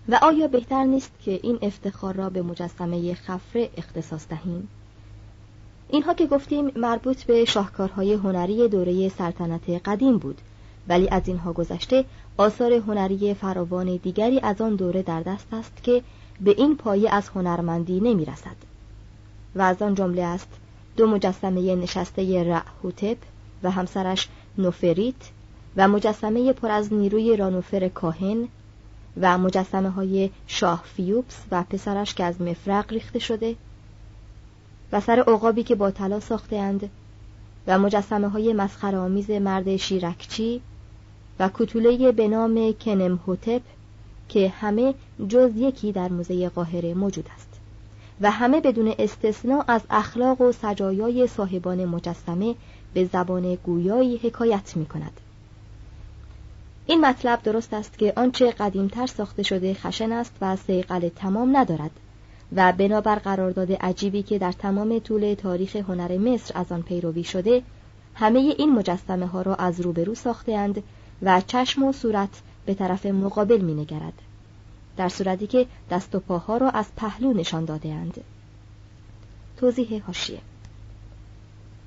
و 0.08 0.18
آیا 0.22 0.48
بهتر 0.48 0.84
نیست 0.84 1.12
که 1.24 1.40
این 1.42 1.58
افتخار 1.62 2.14
را 2.14 2.30
به 2.30 2.42
مجسمه 2.42 3.14
خفره 3.14 3.70
اختصاص 3.76 4.28
دهیم؟ 4.28 4.68
اینها 5.88 6.14
که 6.14 6.26
گفتیم 6.26 6.70
مربوط 6.76 7.24
به 7.24 7.44
شاهکارهای 7.44 8.12
هنری 8.12 8.68
دوره 8.68 9.08
سلطنت 9.08 9.70
قدیم 9.84 10.18
بود 10.18 10.40
ولی 10.88 11.08
از 11.08 11.28
اینها 11.28 11.52
گذشته 11.52 12.04
آثار 12.36 12.72
هنری 12.72 13.34
فراوان 13.34 13.96
دیگری 13.96 14.40
از 14.40 14.60
آن 14.60 14.76
دوره 14.76 15.02
در 15.02 15.22
دست 15.22 15.46
است 15.52 15.82
که 15.82 16.02
به 16.40 16.50
این 16.50 16.76
پایه 16.76 17.10
از 17.10 17.28
هنرمندی 17.28 18.00
نمی 18.00 18.24
رسد 18.24 18.56
و 19.54 19.62
از 19.62 19.82
آن 19.82 19.94
جمله 19.94 20.22
است 20.22 20.48
دو 20.96 21.06
مجسمه 21.06 21.74
نشسته 21.74 22.44
رعهوتپ 22.44 23.16
و 23.62 23.70
همسرش 23.70 24.28
نوفریت 24.58 25.30
و 25.76 25.88
مجسمه 25.88 26.52
پر 26.52 26.70
از 26.70 26.92
نیروی 26.92 27.36
رانوفر 27.36 27.88
کاهن 27.88 28.48
و 29.20 29.38
مجسمه 29.38 29.90
های 29.90 30.30
شاه 30.46 30.82
فیوپس 30.84 31.42
و 31.50 31.62
پسرش 31.62 32.14
که 32.14 32.24
از 32.24 32.40
مفرق 32.40 32.92
ریخته 32.92 33.18
شده 33.18 33.56
و 34.92 35.00
سر 35.00 35.24
عقابی 35.26 35.62
که 35.62 35.74
با 35.74 35.90
طلا 35.90 36.20
ساخته 36.20 36.56
و 37.66 37.78
مجسمه 37.78 38.28
های 38.28 38.52
آمیز 38.94 39.30
مرد 39.30 39.76
شیرکچی 39.76 40.60
و 41.38 41.50
کتوله 41.54 42.12
به 42.12 42.28
نام 42.28 42.72
کنم 42.72 43.20
هوتپ 43.26 43.62
که 44.28 44.48
همه 44.48 44.94
جز 45.28 45.50
یکی 45.56 45.92
در 45.92 46.08
موزه 46.08 46.48
قاهره 46.48 46.94
موجود 46.94 47.26
است 47.34 47.48
و 48.20 48.30
همه 48.30 48.60
بدون 48.60 48.94
استثنا 48.98 49.64
از 49.68 49.80
اخلاق 49.90 50.40
و 50.40 50.52
سجایای 50.52 51.26
صاحبان 51.26 51.84
مجسمه 51.84 52.54
به 52.98 53.04
زبان 53.12 53.54
گویایی 53.54 54.16
حکایت 54.16 54.76
می 54.76 54.86
کند. 54.86 55.20
این 56.86 57.00
مطلب 57.00 57.42
درست 57.42 57.74
است 57.74 57.98
که 57.98 58.12
آنچه 58.16 58.50
قدیمتر 58.50 59.06
ساخته 59.06 59.42
شده 59.42 59.74
خشن 59.74 60.12
است 60.12 60.32
و 60.40 60.56
سیقل 60.56 61.08
تمام 61.08 61.56
ندارد 61.56 61.90
و 62.56 62.72
بنابر 62.72 63.14
قرارداد 63.14 63.72
عجیبی 63.72 64.22
که 64.22 64.38
در 64.38 64.52
تمام 64.52 64.98
طول 64.98 65.34
تاریخ 65.34 65.76
هنر 65.76 66.18
مصر 66.18 66.58
از 66.58 66.72
آن 66.72 66.82
پیروی 66.82 67.24
شده 67.24 67.62
همه 68.14 68.38
این 68.38 68.72
مجسمه 68.72 69.26
ها 69.26 69.42
را 69.42 69.54
از 69.54 69.80
روبرو 69.80 70.14
ساخته 70.14 70.74
و 71.22 71.42
چشم 71.46 71.82
و 71.82 71.92
صورت 71.92 72.42
به 72.66 72.74
طرف 72.74 73.06
مقابل 73.06 73.60
می 73.60 73.74
نگرد. 73.74 74.22
در 74.96 75.08
صورتی 75.08 75.46
که 75.46 75.66
دست 75.90 76.14
و 76.14 76.20
پاها 76.20 76.56
را 76.56 76.70
از 76.70 76.86
پهلو 76.96 77.32
نشان 77.32 77.64
داده 77.64 77.88
اند. 77.88 78.20
توضیح 79.56 80.02
هاشیه 80.06 80.38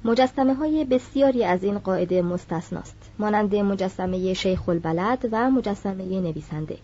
مجسمه 0.05 0.53
های 0.53 0.85
بسیاری 0.85 1.43
از 1.43 1.63
این 1.63 1.79
قاعده 1.79 2.21
مستثناست 2.21 2.95
مانند 3.19 3.55
مجسمه 3.55 4.33
شیخ 4.33 4.69
البلد 4.69 5.29
و 5.31 5.51
مجسمه 5.51 6.19
نویسنده. 6.19 6.77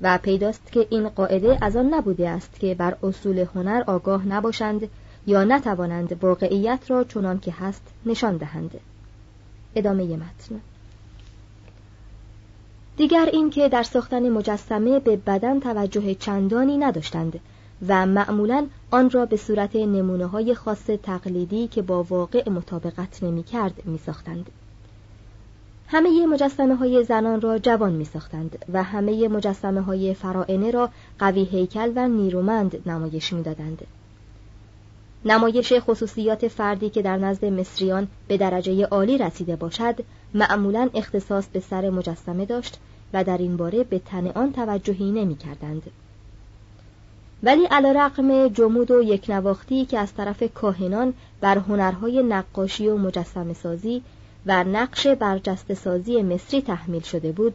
و 0.00 0.18
پیداست 0.18 0.72
که 0.72 0.86
این 0.90 1.08
قاعده 1.08 1.58
از 1.60 1.76
آن 1.76 1.94
نبوده 1.94 2.28
است 2.28 2.60
که 2.60 2.74
بر 2.74 2.96
اصول 3.02 3.46
هنر 3.54 3.82
آگاه 3.86 4.26
نباشند 4.26 4.88
یا 5.26 5.44
نتوانند 5.44 6.24
واقعیت 6.24 6.80
را 6.88 7.04
چنان 7.04 7.40
که 7.40 7.52
هست 7.52 7.82
نشان 8.06 8.36
دهند. 8.36 8.80
ادامه 9.74 10.04
متن. 10.04 10.60
دیگر 12.96 13.28
اینکه 13.32 13.68
در 13.68 13.82
ساختن 13.82 14.28
مجسمه 14.28 14.98
به 14.98 15.16
بدن 15.16 15.60
توجه 15.60 16.14
چندانی 16.14 16.76
نداشتند 16.76 17.40
و 17.88 18.06
معمولا 18.06 18.66
آن 18.90 19.10
را 19.10 19.26
به 19.26 19.36
صورت 19.36 19.76
نمونه 19.76 20.26
های 20.26 20.54
خاص 20.54 20.86
تقلیدی 21.02 21.68
که 21.68 21.82
با 21.82 22.02
واقع 22.02 22.50
مطابقت 22.50 23.22
نمی 23.22 23.42
کرد 23.42 23.82
می 23.84 23.98
ساختند. 23.98 24.50
همه 25.88 26.26
مجسمه 26.26 26.74
های 26.74 27.04
زنان 27.04 27.40
را 27.40 27.58
جوان 27.58 27.92
می 27.92 28.04
ساختند 28.04 28.64
و 28.72 28.82
همه 28.82 29.28
مجسمه 29.28 29.80
های 29.80 30.14
فرائنه 30.14 30.70
را 30.70 30.90
قوی 31.18 31.44
هیکل 31.44 31.92
و 31.96 32.08
نیرومند 32.08 32.88
نمایش 32.88 33.32
می 33.32 33.42
دادند. 33.42 33.86
نمایش 35.24 35.72
خصوصیات 35.72 36.48
فردی 36.48 36.90
که 36.90 37.02
در 37.02 37.16
نزد 37.16 37.44
مصریان 37.44 38.08
به 38.28 38.36
درجه 38.36 38.84
عالی 38.84 39.18
رسیده 39.18 39.56
باشد 39.56 39.94
معمولا 40.34 40.90
اختصاص 40.94 41.46
به 41.48 41.60
سر 41.60 41.90
مجسمه 41.90 42.44
داشت 42.44 42.78
و 43.12 43.24
در 43.24 43.38
این 43.38 43.56
باره 43.56 43.84
به 43.84 43.98
تن 43.98 44.26
آن 44.26 44.52
توجهی 44.52 45.12
نمی 45.12 45.36
کردند. 45.36 45.82
ولی 47.42 47.64
علا 47.64 47.92
رقم 47.92 48.48
جمود 48.48 48.90
و 48.90 49.02
یکنواختی 49.02 49.84
که 49.84 49.98
از 49.98 50.14
طرف 50.14 50.42
کاهنان 50.54 51.14
بر 51.40 51.58
هنرهای 51.58 52.22
نقاشی 52.22 52.88
و 52.88 52.96
مجسم 52.96 53.52
سازی 53.52 54.02
و 54.46 54.64
نقش 54.64 55.06
برجست 55.06 55.74
سازی 55.74 56.22
مصری 56.22 56.62
تحمیل 56.62 57.02
شده 57.02 57.32
بود 57.32 57.54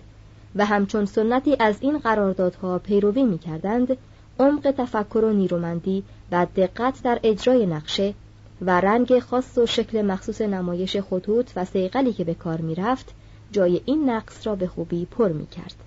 و 0.55 0.65
همچون 0.65 1.05
سنتی 1.05 1.55
از 1.59 1.75
این 1.79 1.97
قراردادها 1.97 2.79
پیروی 2.79 3.23
می 3.23 3.37
کردند 3.37 3.97
عمق 4.39 4.73
تفکر 4.77 5.17
و 5.17 5.33
نیرومندی 5.33 6.03
و 6.31 6.47
دقت 6.55 7.03
در 7.03 7.19
اجرای 7.23 7.65
نقشه 7.65 8.13
و 8.61 8.81
رنگ 8.81 9.19
خاص 9.19 9.57
و 9.57 9.65
شکل 9.65 10.01
مخصوص 10.01 10.41
نمایش 10.41 10.97
خطوط 10.97 11.51
و 11.55 11.65
سیقلی 11.65 12.13
که 12.13 12.23
به 12.23 12.33
کار 12.33 12.61
می 12.61 12.75
رفت 12.75 13.13
جای 13.51 13.81
این 13.85 14.09
نقص 14.09 14.47
را 14.47 14.55
به 14.55 14.67
خوبی 14.67 15.05
پر 15.05 15.31
می 15.31 15.47
کرد. 15.47 15.82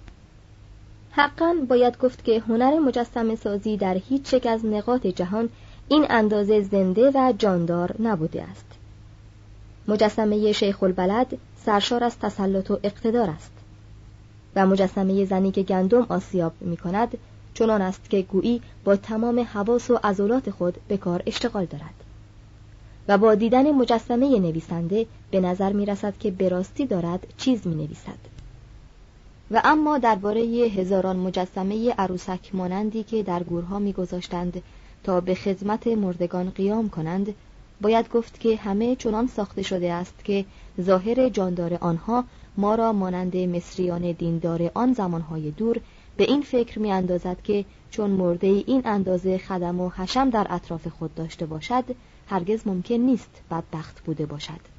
حقا 1.17 1.55
باید 1.69 1.99
گفت 1.99 2.25
که 2.25 2.41
هنر 2.49 2.79
مجسم 2.79 3.35
سازی 3.35 3.77
در 3.77 3.95
هیچ 4.09 4.33
یک 4.33 4.47
از 4.47 4.65
نقاط 4.65 5.07
جهان 5.07 5.49
این 5.89 6.07
اندازه 6.11 6.63
زنده 6.63 7.11
و 7.15 7.33
جاندار 7.39 7.95
نبوده 8.03 8.43
است. 8.43 8.67
مجسمه 9.89 10.53
شیخ 10.53 10.83
البلد 10.83 11.39
سرشار 11.57 12.05
از 12.05 12.19
تسلط 12.19 12.71
و 12.71 12.79
اقتدار 12.83 13.31
است 13.31 13.53
و 14.57 14.67
مجسمه 14.67 15.25
زنی 15.25 15.51
که 15.51 15.63
گندم 15.63 16.07
آسیاب 16.09 16.53
می 16.61 16.77
کند 16.77 17.19
چنان 17.55 17.83
است 17.83 18.11
که 18.11 18.23
گویی 18.23 18.63
با 18.85 18.97
تمام 18.97 19.41
حواس 19.41 19.91
و 19.91 19.99
عضلات 20.05 20.51
خود 20.51 20.77
به 20.89 20.97
کار 20.97 21.23
اشتغال 21.27 21.65
دارد 21.65 21.95
و 23.09 23.19
با 23.19 23.35
دیدن 23.35 23.71
مجسمه 23.71 24.39
نویسنده 24.39 25.07
به 25.31 25.41
نظر 25.41 25.73
می 25.73 25.87
رسد 25.87 26.19
که 26.19 26.31
براستی 26.31 26.87
دارد 26.87 27.27
چیز 27.37 27.67
می 27.67 27.75
نویسد 27.75 28.36
و 29.51 29.61
اما 29.65 29.99
درباره 29.99 30.41
هزاران 30.41 31.17
مجسمه 31.17 31.95
عروسک 31.99 32.55
مانندی 32.55 33.03
که 33.03 33.23
در 33.23 33.43
گورها 33.43 33.79
میگذاشتند 33.79 34.63
تا 35.05 35.21
به 35.21 35.35
خدمت 35.35 35.87
مردگان 35.87 36.51
قیام 36.51 36.89
کنند 36.89 37.35
باید 37.81 38.11
گفت 38.11 38.41
که 38.41 38.57
همه 38.57 38.97
چنان 38.97 39.27
ساخته 39.27 39.63
شده 39.63 39.93
است 39.93 40.25
که 40.25 40.45
ظاهر 40.81 41.29
جاندار 41.29 41.75
آنها 41.75 42.25
ما 42.57 42.75
را 42.75 42.93
مانند 42.93 43.37
مصریان 43.37 44.13
دیندار 44.13 44.71
آن 44.75 44.93
زمانهای 44.93 45.51
دور 45.51 45.81
به 46.17 46.25
این 46.25 46.43
فکر 46.43 46.79
می 46.79 46.93
اندازد 46.93 47.43
که 47.43 47.65
چون 47.91 48.11
مرده 48.11 48.47
این 48.47 48.83
اندازه 48.85 49.39
خدم 49.39 49.81
و 49.81 49.89
حشم 49.89 50.31
در 50.31 50.47
اطراف 50.51 50.87
خود 50.89 51.15
داشته 51.15 51.47
باشد 51.47 51.85
هرگز 52.29 52.67
ممکن 52.67 52.95
نیست 52.95 53.31
بدبخت 53.51 54.01
بوده 54.05 54.27
باشد. 54.27 54.76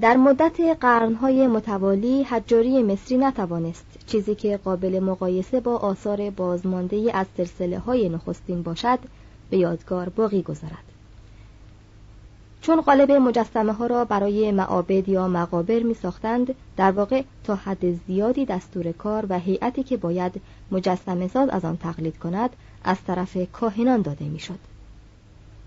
در 0.00 0.16
مدت 0.16 0.60
قرنهای 0.80 1.46
متوالی 1.46 2.22
حجاری 2.22 2.82
مصری 2.82 3.18
نتوانست 3.18 3.86
چیزی 4.06 4.34
که 4.34 4.56
قابل 4.56 5.00
مقایسه 5.00 5.60
با 5.60 5.76
آثار 5.76 6.30
بازمانده 6.30 7.10
از 7.14 7.26
سلسله 7.36 7.78
های 7.78 8.08
نخستین 8.08 8.62
باشد 8.62 8.98
به 9.50 9.56
یادگار 9.56 10.08
باقی 10.08 10.42
گذارد 10.42 10.84
چون 12.60 12.80
قالب 12.80 13.12
مجسمه 13.12 13.72
ها 13.72 13.86
را 13.86 14.04
برای 14.04 14.52
معابد 14.52 15.08
یا 15.08 15.28
مقابر 15.28 15.82
می 15.82 15.94
ساختند 15.94 16.54
در 16.76 16.90
واقع 16.90 17.22
تا 17.44 17.54
حد 17.54 17.98
زیادی 18.06 18.44
دستور 18.44 18.92
کار 18.92 19.26
و 19.28 19.38
هیئتی 19.38 19.82
که 19.82 19.96
باید 19.96 20.40
مجسمه 20.70 21.28
ساز 21.28 21.48
از 21.48 21.64
آن 21.64 21.76
تقلید 21.76 22.18
کند 22.18 22.50
از 22.84 22.96
طرف 23.06 23.36
کاهنان 23.52 24.02
داده 24.02 24.24
می 24.24 24.38
شد. 24.38 24.58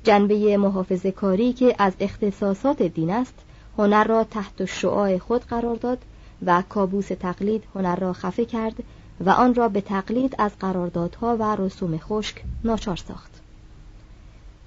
جنبه 0.03 0.57
محافظ 0.57 1.05
کاری 1.05 1.53
که 1.53 1.75
از 1.77 1.93
اختصاصات 1.99 2.81
دین 2.81 3.09
است 3.09 3.33
هنر 3.77 4.03
را 4.03 4.23
تحت 4.23 4.65
شعاع 4.65 5.17
خود 5.17 5.41
قرار 5.41 5.75
داد 5.75 5.97
و 6.45 6.63
کابوس 6.69 7.07
تقلید 7.07 7.63
هنر 7.75 7.95
را 7.95 8.13
خفه 8.13 8.45
کرد 8.45 8.83
و 9.25 9.29
آن 9.29 9.53
را 9.53 9.69
به 9.69 9.81
تقلید 9.81 10.35
از 10.37 10.51
قراردادها 10.59 11.37
و 11.39 11.55
رسوم 11.55 11.97
خشک 11.97 12.43
ناچار 12.63 12.95
ساخت. 12.95 13.41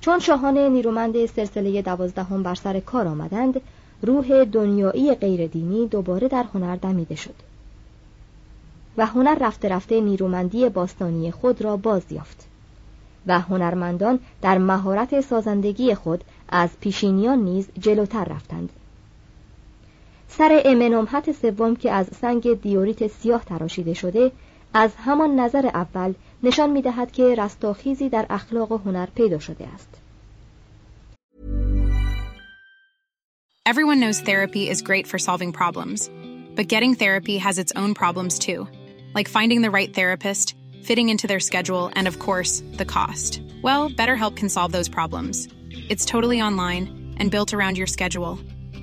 چون 0.00 0.18
شاهان 0.18 0.58
نیرومند 0.58 1.26
سلسله 1.26 1.82
دوازدهم 1.82 2.42
بر 2.42 2.54
سر 2.54 2.80
کار 2.80 3.08
آمدند 3.08 3.60
روح 4.02 4.44
دنیایی 4.44 5.14
غیردینی 5.14 5.88
دوباره 5.88 6.28
در 6.28 6.44
هنر 6.54 6.76
دمیده 6.76 7.14
شد 7.14 7.34
و 8.96 9.06
هنر 9.06 9.38
رفته 9.40 9.68
رفته 9.68 10.00
نیرومندی 10.00 10.68
باستانی 10.68 11.30
خود 11.30 11.62
را 11.62 11.76
باز 11.76 12.02
یافت 12.12 12.46
و 13.26 13.40
هنرمندان 13.40 14.20
در 14.42 14.58
مهارت 14.58 15.20
سازندگی 15.20 15.94
خود 15.94 16.24
از 16.48 16.70
پیشینیان 16.80 17.38
نیز 17.38 17.68
جلوتر 17.80 18.24
رفتند. 18.24 18.70
سر 20.38 20.62
امنومحت 20.64 21.32
سوم 21.32 21.76
که 21.76 21.92
از 21.92 22.06
سنگ 22.20 22.60
دیوریت 22.60 23.06
سیاه 23.06 23.44
تراشیده 23.44 23.94
شده 23.94 24.32
از 24.74 24.90
همان 24.96 25.40
نظر 25.40 25.66
اول 25.66 26.14
نشان 26.42 26.70
می 26.70 26.82
دهد 26.82 27.12
که 27.12 27.34
رستاخیزی 27.34 28.08
در 28.08 28.26
اخلاق 28.30 28.72
و 28.72 28.76
هنر 28.76 29.06
پیدا 29.06 29.38
شده 29.38 29.66
است. 29.74 29.88
Everyone 33.66 34.00
knows 34.00 34.20
therapy 34.20 34.68
is 34.68 34.82
great 34.82 35.06
for 35.06 35.18
solving 35.18 35.52
problems, 35.52 36.10
but 36.56 36.68
getting 36.74 36.94
therapy 36.94 37.38
has 37.38 37.58
its 37.58 37.72
own 37.76 37.94
problems 37.94 38.38
too, 38.38 38.60
like 39.14 39.28
finding 39.38 39.60
the 39.62 39.74
right 39.78 39.92
therapist, 39.94 40.46
fitting 40.88 41.08
into 41.08 41.26
their 41.26 41.40
schedule, 41.40 41.84
and 41.96 42.06
of 42.10 42.18
course, 42.26 42.52
the 42.80 42.88
cost. 42.96 43.32
Well, 43.62 43.82
BetterHelp 43.98 44.34
can 44.40 44.50
solve 44.56 44.72
those 44.72 44.90
problems. 44.98 45.36
It's 45.92 46.04
totally 46.14 46.40
online 46.48 46.84
and 47.18 47.30
built 47.30 47.54
around 47.54 47.78
your 47.78 47.90
schedule. 47.96 48.34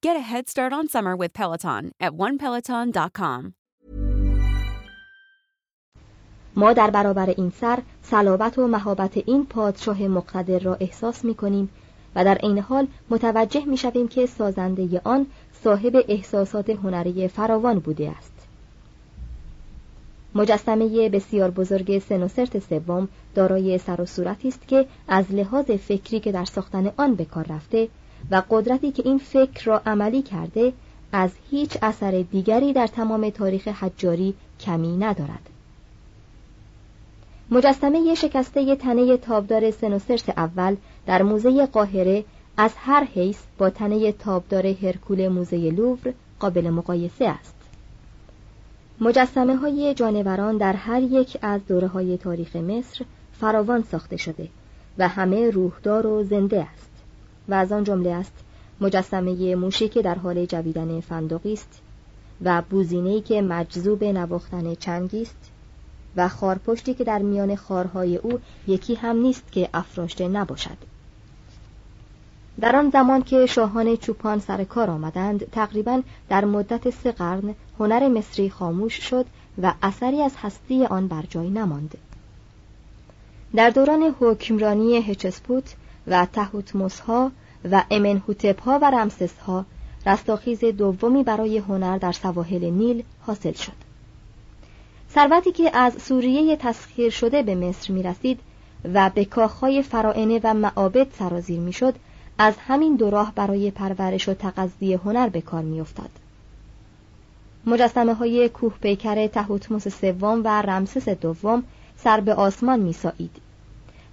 Get 0.00 0.16
a 0.16 0.20
head 0.20 0.48
start 0.48 0.72
on 0.72 0.86
summer 0.86 1.16
with 1.16 1.32
Peloton 1.32 1.90
at 2.00 2.12
onepeloton.com. 2.12 3.54
ما 6.56 6.72
در 6.72 6.90
برابر 6.90 7.30
این 7.30 7.50
سر 7.50 7.78
صلابت 8.02 8.58
و 8.58 8.68
مهابت 8.68 9.16
این 9.16 9.46
پادشاه 9.46 10.02
مقتدر 10.02 10.58
را 10.58 10.74
احساس 10.74 11.24
می 11.24 11.34
کنیم 11.34 11.68
و 12.14 12.24
در 12.24 12.34
عین 12.34 12.58
حال 12.58 12.86
متوجه 13.10 13.64
می 13.64 13.76
شویم 13.76 14.08
که 14.08 14.26
سازنده 14.26 15.00
آن 15.04 15.26
صاحب 15.64 16.04
احساسات 16.08 16.70
هنری 16.70 17.28
فراوان 17.28 17.78
بوده 17.78 18.10
است 18.10 18.48
مجسمه 20.34 21.08
بسیار 21.08 21.50
بزرگ 21.50 21.98
سنوسرت 21.98 22.58
سوم 22.58 23.08
دارای 23.34 23.78
سر 23.78 24.00
و 24.00 24.06
صورتی 24.06 24.48
است 24.48 24.68
که 24.68 24.86
از 25.08 25.32
لحاظ 25.32 25.70
فکری 25.70 26.20
که 26.20 26.32
در 26.32 26.44
ساختن 26.44 26.92
آن 26.96 27.14
به 27.14 27.24
کار 27.24 27.46
رفته 27.48 27.88
و 28.30 28.42
قدرتی 28.50 28.92
که 28.92 29.02
این 29.06 29.18
فکر 29.18 29.64
را 29.64 29.82
عملی 29.86 30.22
کرده 30.22 30.72
از 31.12 31.30
هیچ 31.50 31.78
اثر 31.82 32.24
دیگری 32.30 32.72
در 32.72 32.86
تمام 32.86 33.30
تاریخ 33.30 33.68
حجاری 33.68 34.34
کمی 34.60 34.96
ندارد. 34.96 35.50
مجسمه 37.50 38.14
شکسته 38.14 38.76
تنه 38.76 39.16
تابدار 39.16 39.70
سنوسرت 39.70 40.28
اول 40.28 40.76
در 41.06 41.22
موزه 41.22 41.66
قاهره 41.66 42.24
از 42.56 42.72
هر 42.76 43.04
حیث 43.04 43.38
با 43.58 43.70
تنه 43.70 44.12
تابدار 44.12 44.66
هرکول 44.66 45.28
موزه 45.28 45.70
لوور 45.70 46.14
قابل 46.40 46.70
مقایسه 46.70 47.28
است. 47.28 47.54
مجسمه 49.00 49.56
های 49.56 49.94
جانوران 49.94 50.56
در 50.56 50.72
هر 50.72 51.02
یک 51.02 51.38
از 51.42 51.66
دوره 51.66 51.86
های 51.86 52.18
تاریخ 52.18 52.56
مصر 52.56 53.04
فراوان 53.40 53.82
ساخته 53.82 54.16
شده 54.16 54.48
و 54.98 55.08
همه 55.08 55.50
روحدار 55.50 56.06
و 56.06 56.22
زنده 56.24 56.62
است. 56.62 56.87
و 57.48 57.54
از 57.54 57.72
آن 57.72 57.84
جمله 57.84 58.10
است. 58.10 58.32
مجسمه 58.80 59.54
موشی 59.54 59.88
که 59.88 60.02
در 60.02 60.14
حال 60.14 60.46
جویدن 60.46 61.00
فندقی 61.00 61.52
است 61.52 61.80
و 62.42 62.62
بوزینه‌ای 62.70 63.20
که 63.20 63.42
مجذوب 63.42 64.04
نواختن 64.04 64.74
چنگی 64.74 65.22
است 65.22 65.50
و 66.16 66.28
خارپشتی 66.28 66.94
که 66.94 67.04
در 67.04 67.18
میان 67.18 67.56
خارهای 67.56 68.16
او 68.16 68.40
یکی 68.66 68.94
هم 68.94 69.16
نیست 69.16 69.52
که 69.52 69.68
افراشته 69.74 70.28
نباشد. 70.28 70.76
در 72.60 72.76
آن 72.76 72.90
زمان 72.90 73.22
که 73.22 73.46
شاهان 73.46 73.96
چوپان 73.96 74.38
سر 74.38 74.64
کار 74.64 74.90
آمدند 74.90 75.50
تقریبا 75.50 76.02
در 76.28 76.44
مدت 76.44 76.90
سه 76.90 77.12
قرن 77.12 77.54
هنر 77.78 78.08
مصری 78.08 78.50
خاموش 78.50 78.94
شد 78.94 79.26
و 79.62 79.74
اثری 79.82 80.22
از 80.22 80.32
هستی 80.36 80.86
آن 80.86 81.08
بر 81.08 81.24
جای 81.30 81.50
نماند. 81.50 81.98
در 83.54 83.70
دوران 83.70 84.14
حکمرانی 84.20 84.96
هچسپوت 84.96 85.74
و 86.06 86.26
تهوتموس 86.32 87.00
ها 87.00 87.32
و 87.70 87.82
امنهوتپ 87.90 88.62
ها 88.62 88.78
و 88.82 88.90
رمسس 88.90 89.38
ها 89.38 89.64
رستاخیز 90.06 90.64
دومی 90.64 91.22
برای 91.22 91.58
هنر 91.58 91.98
در 91.98 92.12
سواحل 92.12 92.70
نیل 92.70 93.02
حاصل 93.20 93.52
شد 93.52 93.88
ثروتی 95.14 95.52
که 95.52 95.76
از 95.76 96.02
سوریه 96.02 96.56
تسخیر 96.56 97.10
شده 97.10 97.42
به 97.42 97.54
مصر 97.54 97.92
می 97.92 98.02
رسید 98.02 98.40
و 98.94 99.10
به 99.14 99.24
کاخهای 99.24 99.82
فرائنه 99.82 100.40
و 100.44 100.54
معابد 100.54 101.06
سرازیر 101.18 101.60
می 101.60 101.72
شد 101.72 101.94
از 102.38 102.54
همین 102.66 102.96
دو 102.96 103.10
راه 103.10 103.32
برای 103.34 103.70
پرورش 103.70 104.28
و 104.28 104.34
تقضی 104.34 104.94
هنر 104.94 105.28
به 105.28 105.40
کار 105.40 105.62
می 105.62 105.80
افتاد. 105.80 106.10
مجسمه 107.66 108.14
های 108.14 108.48
کوه 108.48 108.72
پیکر 108.80 109.26
تهوتموس 109.26 109.88
سوم 109.88 110.40
و 110.44 110.62
رمسس 110.62 111.08
دوم 111.08 111.62
سر 111.96 112.20
به 112.20 112.34
آسمان 112.34 112.80
می 112.80 112.92
سایید 112.92 113.47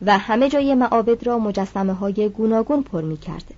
و 0.02 0.18
همه 0.18 0.50
جای 0.50 0.76
معابد 0.76 1.28
را 1.28 1.40
مجسمه 1.40 1.94
های 1.94 2.30
گوناگون 2.30 2.84
پر 2.84 3.02
می 3.02 3.18
کرد 3.18 3.54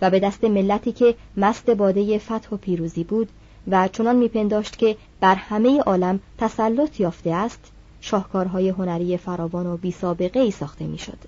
و 0.00 0.10
به 0.10 0.20
دست 0.20 0.44
ملتی 0.44 0.92
که 0.92 1.14
مست 1.36 1.70
باده 1.70 2.18
فتح 2.18 2.48
و 2.52 2.56
پیروزی 2.56 3.04
بود 3.04 3.28
و 3.68 3.88
چنان 3.88 4.16
میپنداشت 4.16 4.78
که 4.78 4.96
بر 5.20 5.34
همه 5.34 5.80
عالم 5.80 6.20
تسلط 6.38 7.00
یافته 7.00 7.30
است 7.30 7.72
شاهکارهای 8.00 8.68
هنری 8.68 9.16
فراوان 9.16 9.66
و 9.66 9.76
بی 9.76 9.90
سابقه 9.90 10.40
ای 10.40 10.50
ساخته 10.50 10.86
می‌شد. 10.86 11.18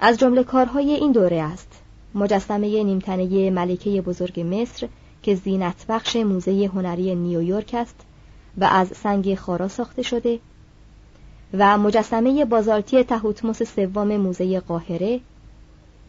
از 0.00 0.18
جمله 0.18 0.44
کارهای 0.44 0.90
این 0.90 1.12
دوره 1.12 1.42
است 1.42 1.82
مجسمه 2.14 2.84
نیمتنه 2.84 3.50
ملکه 3.50 4.02
بزرگ 4.02 4.40
مصر 4.40 4.88
که 5.22 5.34
زینت 5.34 5.86
بخش 5.88 6.16
موزه 6.16 6.70
هنری 6.74 7.14
نیویورک 7.14 7.70
است 7.74 8.00
و 8.58 8.64
از 8.64 8.88
سنگ 8.88 9.34
خارا 9.34 9.68
ساخته 9.68 10.02
شده 10.02 10.38
و 11.52 11.78
مجسمه 11.78 12.44
بازالتی 12.44 13.02
تهوتموس 13.02 13.62
سوم 13.62 14.16
موزه 14.16 14.60
قاهره 14.60 15.20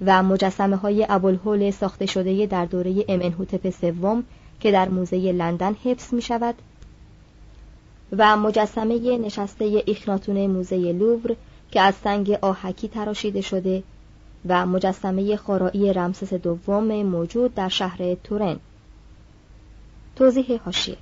و 0.06 0.24
مجسمه 0.24 0.76
های 0.76 1.06
ابوالهول 1.10 1.72
ساخته 1.72 2.06
شده 2.06 2.46
در 2.46 2.66
دوره 2.66 3.06
امنهوتپ 3.08 3.70
سوم 3.70 4.24
که 4.60 4.72
در 4.72 4.90
موزه 4.90 5.18
لندن 5.32 5.76
حفظ 5.84 6.14
می 6.14 6.22
شود 6.22 6.56
و 8.18 8.38
مجسمه 8.38 9.18
نشسته 9.18 9.84
اخناتون 9.88 10.48
موزه 10.48 10.78
لوور 10.78 11.36
که 11.72 11.82
از 11.82 11.96
سنگ 12.04 12.32
آهکی 12.32 12.88
تراشیده 12.88 13.42
شده 13.42 13.84
و 14.48 14.66
مجسمه 14.66 15.36
خارایی 15.36 15.94
رمسس 15.94 16.34
دوم 16.34 17.04
موجود 17.04 17.56
در 17.56 17.70
شهر 17.70 18.16
تورن. 18.24 18.60
توضیح 20.16 20.60
هاشیه 20.66 20.98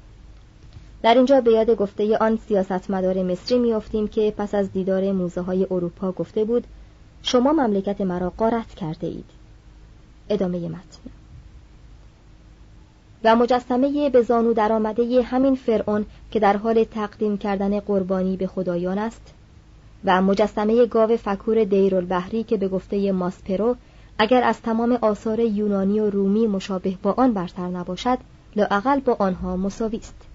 در 1.03 1.15
اینجا 1.15 1.41
به 1.41 1.51
یاد 1.51 1.69
گفته 1.69 2.17
آن 2.17 2.39
سیاستمدار 2.47 3.23
مصری 3.23 3.57
میافتیم 3.57 4.07
که 4.07 4.33
پس 4.37 4.55
از 4.55 4.71
دیدار 4.71 5.11
موزه 5.11 5.41
های 5.41 5.67
اروپا 5.71 6.11
گفته 6.11 6.43
بود 6.43 6.63
شما 7.21 7.53
مملکت 7.53 8.01
مرا 8.01 8.29
قارت 8.37 8.67
کرده 8.75 9.07
اید. 9.07 9.25
ادامه 10.29 10.69
متن. 10.69 10.99
و 13.23 13.35
مجسمه 13.35 14.09
به 14.09 14.21
زانو 14.21 14.53
درآمده 14.53 15.21
همین 15.21 15.55
فرعون 15.55 16.05
که 16.31 16.39
در 16.39 16.57
حال 16.57 16.83
تقدیم 16.83 17.37
کردن 17.37 17.79
قربانی 17.79 18.37
به 18.37 18.47
خدایان 18.47 18.97
است 18.97 19.33
و 20.05 20.21
مجسمه 20.21 20.85
گاو 20.85 21.17
فکور 21.17 21.63
دیرالبحری 21.63 22.43
که 22.43 22.57
به 22.57 22.67
گفته 22.67 23.11
ماسپرو 23.11 23.75
اگر 24.17 24.43
از 24.43 24.61
تمام 24.61 24.91
آثار 25.01 25.39
یونانی 25.39 25.99
و 25.99 26.09
رومی 26.09 26.47
مشابه 26.47 26.97
با 27.03 27.13
آن 27.17 27.33
برتر 27.33 27.67
نباشد 27.67 28.17
لااقل 28.55 28.99
با 28.99 29.15
آنها 29.19 29.57
مساوی 29.57 29.97
است. 29.97 30.32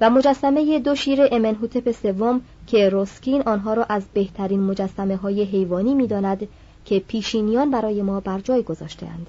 و 0.00 0.10
مجسمه 0.10 0.78
دو 0.78 0.94
شیر 0.94 1.28
امنهوتپ 1.32 1.90
سوم 1.90 2.40
که 2.66 2.88
روسکین 2.88 3.42
آنها 3.42 3.74
را 3.74 3.84
از 3.84 4.02
بهترین 4.14 4.60
مجسمه 4.60 5.16
های 5.16 5.44
حیوانی 5.44 5.94
می‌داند 5.94 6.48
که 6.84 6.98
پیشینیان 6.98 7.70
برای 7.70 8.02
ما 8.02 8.20
بر 8.20 8.38
جای 8.38 8.62
گذاشتهاند. 8.62 9.26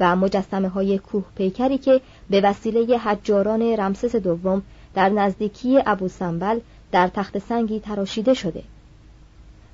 و 0.00 0.16
مجسمه 0.16 0.68
های 0.68 0.98
کوه 0.98 1.24
پیکری 1.36 1.78
که 1.78 2.00
به 2.30 2.40
وسیله 2.40 2.98
حجاران 2.98 3.62
رمسس 3.62 4.16
دوم 4.16 4.62
در 4.94 5.08
نزدیکی 5.08 5.78
ابو 5.86 6.08
سنبل 6.08 6.60
در 6.92 7.08
تخت 7.08 7.38
سنگی 7.38 7.80
تراشیده 7.80 8.34
شده. 8.34 8.62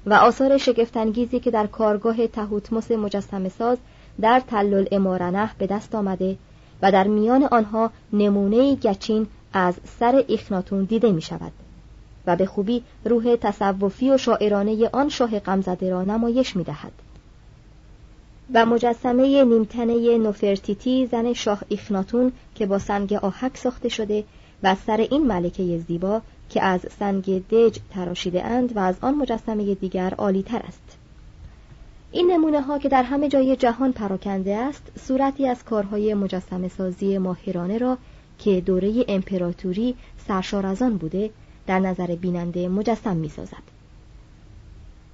و 0.07 0.15
آثار 0.15 0.59
شگفتانگیزی 0.59 1.41
که 1.41 1.51
در 1.51 1.67
کارگاه 1.67 2.27
تهوتموس 2.27 2.91
مجسم 2.91 3.49
ساز 3.49 3.79
در 4.21 4.41
تلل 4.41 4.87
امارنه 4.93 5.51
به 5.59 5.67
دست 5.67 5.95
آمده 5.95 6.37
و 6.83 6.93
در 6.93 7.07
میان 7.07 7.45
آنها 7.45 7.91
نمونه 8.13 8.75
گچین 8.75 9.27
از 9.53 9.75
سر 10.01 10.25
اخناتون 10.29 10.85
دیده 10.85 11.13
می 11.13 11.23
شود 11.23 11.53
و 12.27 12.37
به 12.37 12.47
خوبی 12.47 12.83
روح 13.05 13.37
تصوفی 13.37 14.11
و 14.11 14.19
شاعرانه 14.19 14.89
آن 14.93 15.09
شاه 15.09 15.39
غمزده 15.39 15.91
را 15.91 16.03
نمایش 16.03 16.57
می 16.57 16.65
دهد. 16.65 16.93
و 18.55 18.67
مجسمه 18.67 19.45
نیمتنه 19.45 20.19
نوفرتیتی 20.19 21.07
زن 21.07 21.33
شاه 21.33 21.63
اخناتون 21.71 22.33
که 22.55 22.67
با 22.67 22.79
سنگ 22.79 23.13
آهک 23.13 23.57
ساخته 23.57 23.89
شده 23.89 24.25
و 24.63 24.77
سر 24.87 24.97
این 24.97 25.27
ملکه 25.27 25.79
زیبا 25.79 26.23
که 26.51 26.63
از 26.63 26.81
سنگ 26.99 27.49
دج 27.49 27.79
تراشیده 27.91 28.45
اند 28.45 28.77
و 28.77 28.79
از 28.79 28.97
آن 29.01 29.15
مجسمه 29.15 29.75
دیگر 29.75 30.15
عالی 30.15 30.43
تر 30.43 30.59
است 30.59 30.99
این 32.13 32.31
نمونه 32.31 32.61
ها 32.61 32.79
که 32.79 32.89
در 32.89 33.03
همه 33.03 33.29
جای 33.29 33.57
جهان 33.57 33.93
پراکنده 33.93 34.57
است 34.57 34.83
صورتی 34.99 35.49
از 35.49 35.65
کارهای 35.65 36.15
مجسم 36.15 36.69
سازی 36.69 37.19
ماهرانه 37.19 37.79
را 37.79 37.99
که 38.39 38.61
دوره 38.61 39.05
امپراتوری 39.09 39.95
سرشار 40.29 40.67
از 40.67 40.83
آن 40.83 40.97
بوده 40.97 41.31
در 41.67 41.79
نظر 41.79 42.07
بیننده 42.07 42.69
مجسم 42.69 43.17
می 43.17 43.29
سازد. 43.29 43.79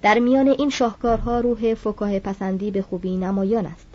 در 0.03 0.19
میان 0.19 0.49
این 0.49 0.71
شاهکارها 0.71 1.41
روح 1.41 1.75
فکاه 1.75 2.19
پسندی 2.19 2.71
به 2.71 2.83
خوبی 2.83 3.17
نمایان 3.17 3.67
است 3.67 3.87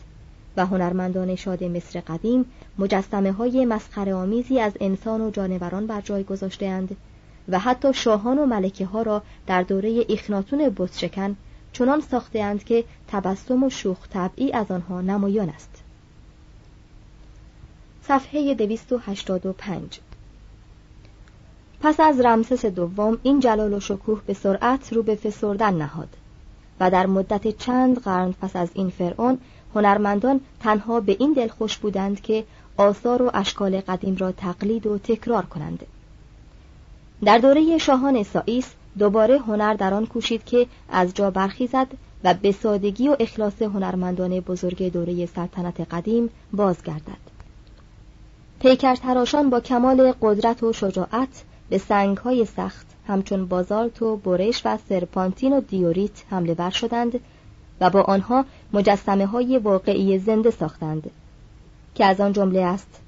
و 0.58 0.66
هنرمندان 0.66 1.36
شاد 1.36 1.64
مصر 1.64 2.00
قدیم 2.00 2.46
مجسمه 2.80 3.32
های 3.32 3.66
مسخره 3.66 4.14
آمیزی 4.14 4.60
از 4.60 4.74
انسان 4.80 5.22
و 5.22 5.32
جانوران 5.32 5.88
بر 5.88 6.02
جای 6.02 6.24
گذاشته 6.24 6.88
و 7.50 7.60
حتی 7.60 7.94
شاهان 7.94 8.40
و 8.40 8.46
ملکه 8.46 8.86
ها 8.86 9.02
را 9.02 9.22
در 9.48 9.64
دوره 9.64 10.06
اخناتون 10.10 10.74
بتشکن 10.78 11.36
چنان 11.74 12.02
ساخته 12.02 12.58
که 12.66 12.84
تبسم 13.08 13.64
و 13.64 13.70
شوخ 13.70 14.08
طبعی 14.10 14.52
از 14.52 14.72
آنها 14.72 15.02
نمایان 15.02 15.50
است 15.50 15.69
صفحه 18.10 18.54
285 18.54 20.00
پس 21.82 22.00
از 22.00 22.20
رمسس 22.20 22.66
دوم 22.66 23.18
این 23.24 23.40
جلال 23.40 23.74
و 23.74 23.80
شکوه 23.80 24.22
به 24.26 24.34
سرعت 24.34 24.94
رو 24.94 25.04
به 25.04 25.16
فسردن 25.16 25.74
نهاد 25.74 26.08
و 26.80 26.92
در 26.92 27.06
مدت 27.06 27.58
چند 27.58 28.00
قرن 28.00 28.32
پس 28.42 28.56
از 28.56 28.70
این 28.74 28.90
فرعون 28.90 29.38
هنرمندان 29.76 30.42
تنها 30.60 31.00
به 31.00 31.18
این 31.20 31.34
دل 31.34 31.48
خوش 31.48 31.78
بودند 31.78 32.22
که 32.22 32.44
آثار 32.78 33.22
و 33.22 33.32
اشکال 33.34 33.82
قدیم 33.82 34.16
را 34.16 34.32
تقلید 34.32 34.88
و 34.88 34.98
تکرار 34.98 35.46
کنند. 35.46 35.86
در 37.24 37.38
دوره 37.38 37.78
شاهان 37.78 38.24
سائیس 38.24 38.74
دوباره 39.00 39.40
هنر 39.40 39.74
در 39.74 39.94
آن 39.94 40.06
کوشید 40.06 40.44
که 40.44 40.68
از 40.90 41.14
جا 41.14 41.32
برخیزد 41.32 41.88
و 42.24 42.34
به 42.34 42.52
سادگی 42.52 43.10
و 43.10 43.16
اخلاص 43.20 43.62
هنرمندان 43.62 44.40
بزرگ 44.40 44.92
دوره 44.92 45.26
سلطنت 45.26 45.82
قدیم 45.94 46.30
بازگردد. 46.54 47.39
پیکر 48.60 48.96
تراشان 48.96 49.50
با 49.50 49.60
کمال 49.60 50.14
قدرت 50.22 50.64
و 50.64 50.74
شجاعت 50.74 51.44
به 51.70 51.78
سنگهای 51.78 52.46
سخت 52.46 52.88
همچون 53.08 53.46
بازالت 53.46 54.02
و 54.02 54.18
برش 54.18 54.62
و 54.66 54.78
سرپانتین 54.90 55.54
و 55.54 55.62
دیوریت 55.62 56.24
حمله 56.30 56.56
ور 56.58 56.70
شدند 56.70 57.20
و 57.82 57.90
با 57.90 58.02
آنها 58.02 58.46
مجسمه 58.74 59.26
های 59.26 59.58
واقعی 59.58 60.20
زنده 60.20 60.52
ساختند 60.52 61.12
که 61.96 62.06
از 62.06 62.22
آن 62.22 62.34
جمله 62.34 62.62
است 62.62 63.02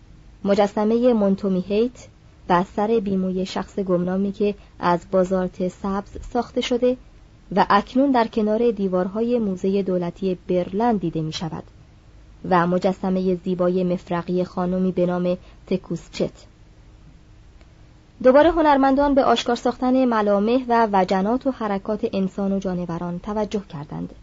مجسمه 0.43 1.13
مونتومیهیت 1.13 2.07
و 2.49 2.63
سر 2.75 2.99
بیموی 3.03 3.45
شخص 3.45 3.79
گمنامی 3.79 4.31
که 4.31 4.55
از 4.79 5.05
بازارت 5.11 5.67
سبز 5.67 6.11
ساخته 6.33 6.61
شده 6.61 6.97
و 7.55 7.65
اکنون 7.69 8.11
در 8.11 8.27
کنار 8.27 8.71
دیوارهای 8.71 9.39
موزه 9.39 9.83
دولتی 9.83 10.37
برلند 10.47 10.99
دیده 10.99 11.21
می 11.21 11.33
شود 11.33 11.63
و 12.49 12.67
مجسمه 12.67 13.35
زیبای 13.35 13.83
مفرقی 13.83 14.43
خانمی 14.43 14.91
به 14.91 15.05
نام 15.05 15.37
تکوسچت 15.67 16.31
دوباره 18.23 18.51
هنرمندان 18.51 19.13
به 19.13 19.23
آشکار 19.23 19.55
ساختن 19.55 20.05
ملامه 20.05 20.65
و 20.67 20.87
وجنات 20.93 21.47
و 21.47 21.51
حرکات 21.51 22.09
انسان 22.13 22.51
و 22.51 22.59
جانوران 22.59 23.19
توجه 23.19 23.61
کردند 23.69 24.13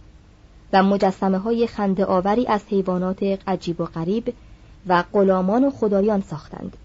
و 0.72 0.82
مجسمه 0.82 1.38
های 1.38 1.66
خنده 1.66 2.04
آوری 2.04 2.46
از 2.46 2.60
حیوانات 2.68 3.22
عجیب 3.46 3.80
و 3.80 3.84
غریب 3.84 4.34
و 4.86 5.04
غلامان 5.12 5.64
و 5.64 5.70
خدایان 5.70 6.20
ساختند 6.20 6.76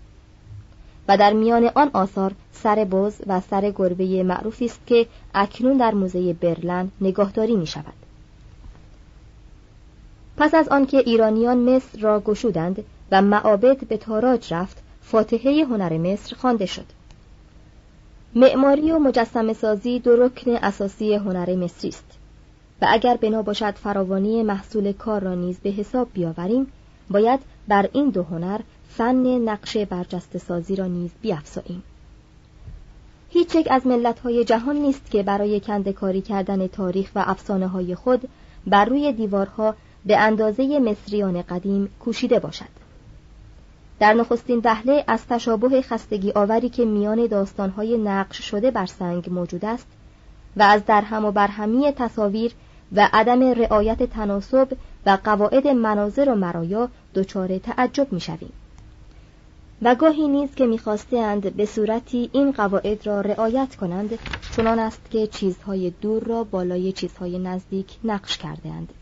و 1.07 1.17
در 1.17 1.33
میان 1.33 1.69
آن 1.75 1.89
آثار 1.93 2.31
سر 2.51 2.75
بز 2.75 3.21
و 3.27 3.41
سر 3.41 3.71
گربه 3.71 4.23
معروفی 4.23 4.65
است 4.65 4.87
که 4.87 5.07
اکنون 5.35 5.77
در 5.77 5.93
موزه 5.93 6.33
برلن 6.33 6.91
نگاهداری 7.01 7.55
می 7.55 7.67
شود. 7.67 8.02
پس 10.43 10.53
از 10.53 10.69
آنکه 10.69 10.97
ایرانیان 10.97 11.57
مصر 11.57 11.99
را 11.99 12.19
گشودند 12.19 12.83
و 13.11 13.21
معابد 13.21 13.87
به 13.87 13.97
تاراج 13.97 14.53
رفت 14.53 14.83
فاتحه 15.01 15.65
هنر 15.65 15.97
مصر 15.97 16.35
خوانده 16.35 16.65
شد. 16.65 16.85
معماری 18.35 18.91
و 18.91 18.99
مجسم 18.99 19.53
سازی 19.53 19.99
دو 19.99 20.15
رکن 20.15 20.51
اساسی 20.51 21.13
هنر 21.13 21.55
مصری 21.55 21.89
است 21.89 22.17
و 22.81 22.85
اگر 22.89 23.17
بنا 23.17 23.41
باشد 23.41 23.71
فراوانی 23.71 24.43
محصول 24.43 24.91
کار 24.91 25.21
را 25.21 25.35
نیز 25.35 25.59
به 25.59 25.69
حساب 25.69 26.07
بیاوریم 26.13 26.67
باید 27.09 27.39
بر 27.67 27.89
این 27.93 28.09
دو 28.09 28.23
هنر 28.23 28.59
فن 28.89 29.15
نقش 29.49 29.77
برجسته 29.77 30.39
سازی 30.39 30.75
را 30.75 30.87
نیز 30.87 31.11
بیافزاییم. 31.21 31.83
هیچ 33.29 33.55
یک 33.55 33.67
از 33.71 33.87
ملت‌های 33.87 34.45
جهان 34.45 34.75
نیست 34.75 35.11
که 35.11 35.23
برای 35.23 35.59
کندکاری 35.59 36.21
کردن 36.21 36.67
تاریخ 36.67 37.11
و 37.15 37.23
افسانه 37.27 37.67
های 37.67 37.95
خود 37.95 38.29
بر 38.67 38.85
روی 38.85 39.13
دیوارها 39.13 39.75
به 40.05 40.17
اندازه 40.17 40.79
مصریان 40.79 41.41
قدیم 41.41 41.89
کوشیده 41.99 42.39
باشد. 42.39 42.83
در 43.99 44.13
نخستین 44.13 44.61
وهله 44.63 45.03
از 45.07 45.27
تشابه 45.27 45.81
خستگی 45.81 46.31
آوری 46.31 46.69
که 46.69 46.85
میان 46.85 47.27
داستانهای 47.27 47.97
نقش 47.97 48.37
شده 48.37 48.71
بر 48.71 48.85
سنگ 48.85 49.29
موجود 49.29 49.65
است 49.65 49.87
و 50.57 50.63
از 50.63 50.85
درهم 50.85 51.25
و 51.25 51.31
برهمی 51.31 51.91
تصاویر 51.91 52.51
و 52.95 53.09
عدم 53.13 53.43
رعایت 53.43 54.03
تناسب 54.03 54.67
و 55.05 55.17
قواعد 55.23 55.67
مناظر 55.67 56.29
و 56.29 56.35
مرایا 56.35 56.89
دچار 57.15 57.57
تعجب 57.57 58.13
می‌شویم. 58.13 58.53
و 59.81 59.95
گاهی 59.95 60.27
نیز 60.27 60.55
که 60.55 60.65
می‌خواستند 60.65 61.55
به 61.55 61.65
صورتی 61.65 62.29
این 62.33 62.51
قواعد 62.51 63.07
را 63.07 63.21
رعایت 63.21 63.75
کنند 63.75 64.19
چنان 64.55 64.79
است 64.79 65.01
که 65.11 65.27
چیزهای 65.27 65.93
دور 66.01 66.23
را 66.23 66.43
بالای 66.43 66.91
چیزهای 66.91 67.39
نزدیک 67.39 67.87
نقش 68.03 68.37
کردهاند. 68.37 68.93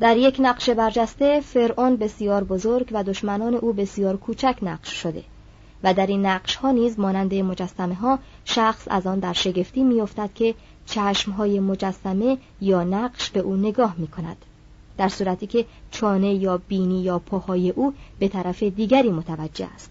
در 0.00 0.16
یک 0.16 0.36
نقش 0.38 0.70
برجسته 0.70 1.40
فرعون 1.40 1.96
بسیار 1.96 2.44
بزرگ 2.44 2.88
و 2.92 3.04
دشمنان 3.04 3.54
او 3.54 3.72
بسیار 3.72 4.16
کوچک 4.16 4.56
نقش 4.62 4.88
شده 5.02 5.22
و 5.82 5.94
در 5.94 6.06
این 6.06 6.26
نقش 6.26 6.56
ها 6.56 6.70
نیز 6.70 6.98
مانند 6.98 7.34
مجسمه 7.34 7.94
ها 7.94 8.18
شخص 8.44 8.88
از 8.90 9.06
آن 9.06 9.18
در 9.18 9.32
شگفتی 9.32 9.82
میافتد 9.84 10.30
که 10.34 10.54
چشم 10.86 11.32
های 11.32 11.60
مجسمه 11.60 12.38
یا 12.60 12.84
نقش 12.84 13.30
به 13.30 13.40
او 13.40 13.56
نگاه 13.56 13.94
می 13.98 14.06
کند 14.06 14.36
در 14.98 15.08
صورتی 15.08 15.46
که 15.46 15.66
چانه 15.90 16.34
یا 16.34 16.60
بینی 16.68 17.02
یا 17.02 17.18
پاهای 17.18 17.70
او 17.70 17.94
به 18.18 18.28
طرف 18.28 18.62
دیگری 18.62 19.10
متوجه 19.10 19.68
است. 19.74 19.90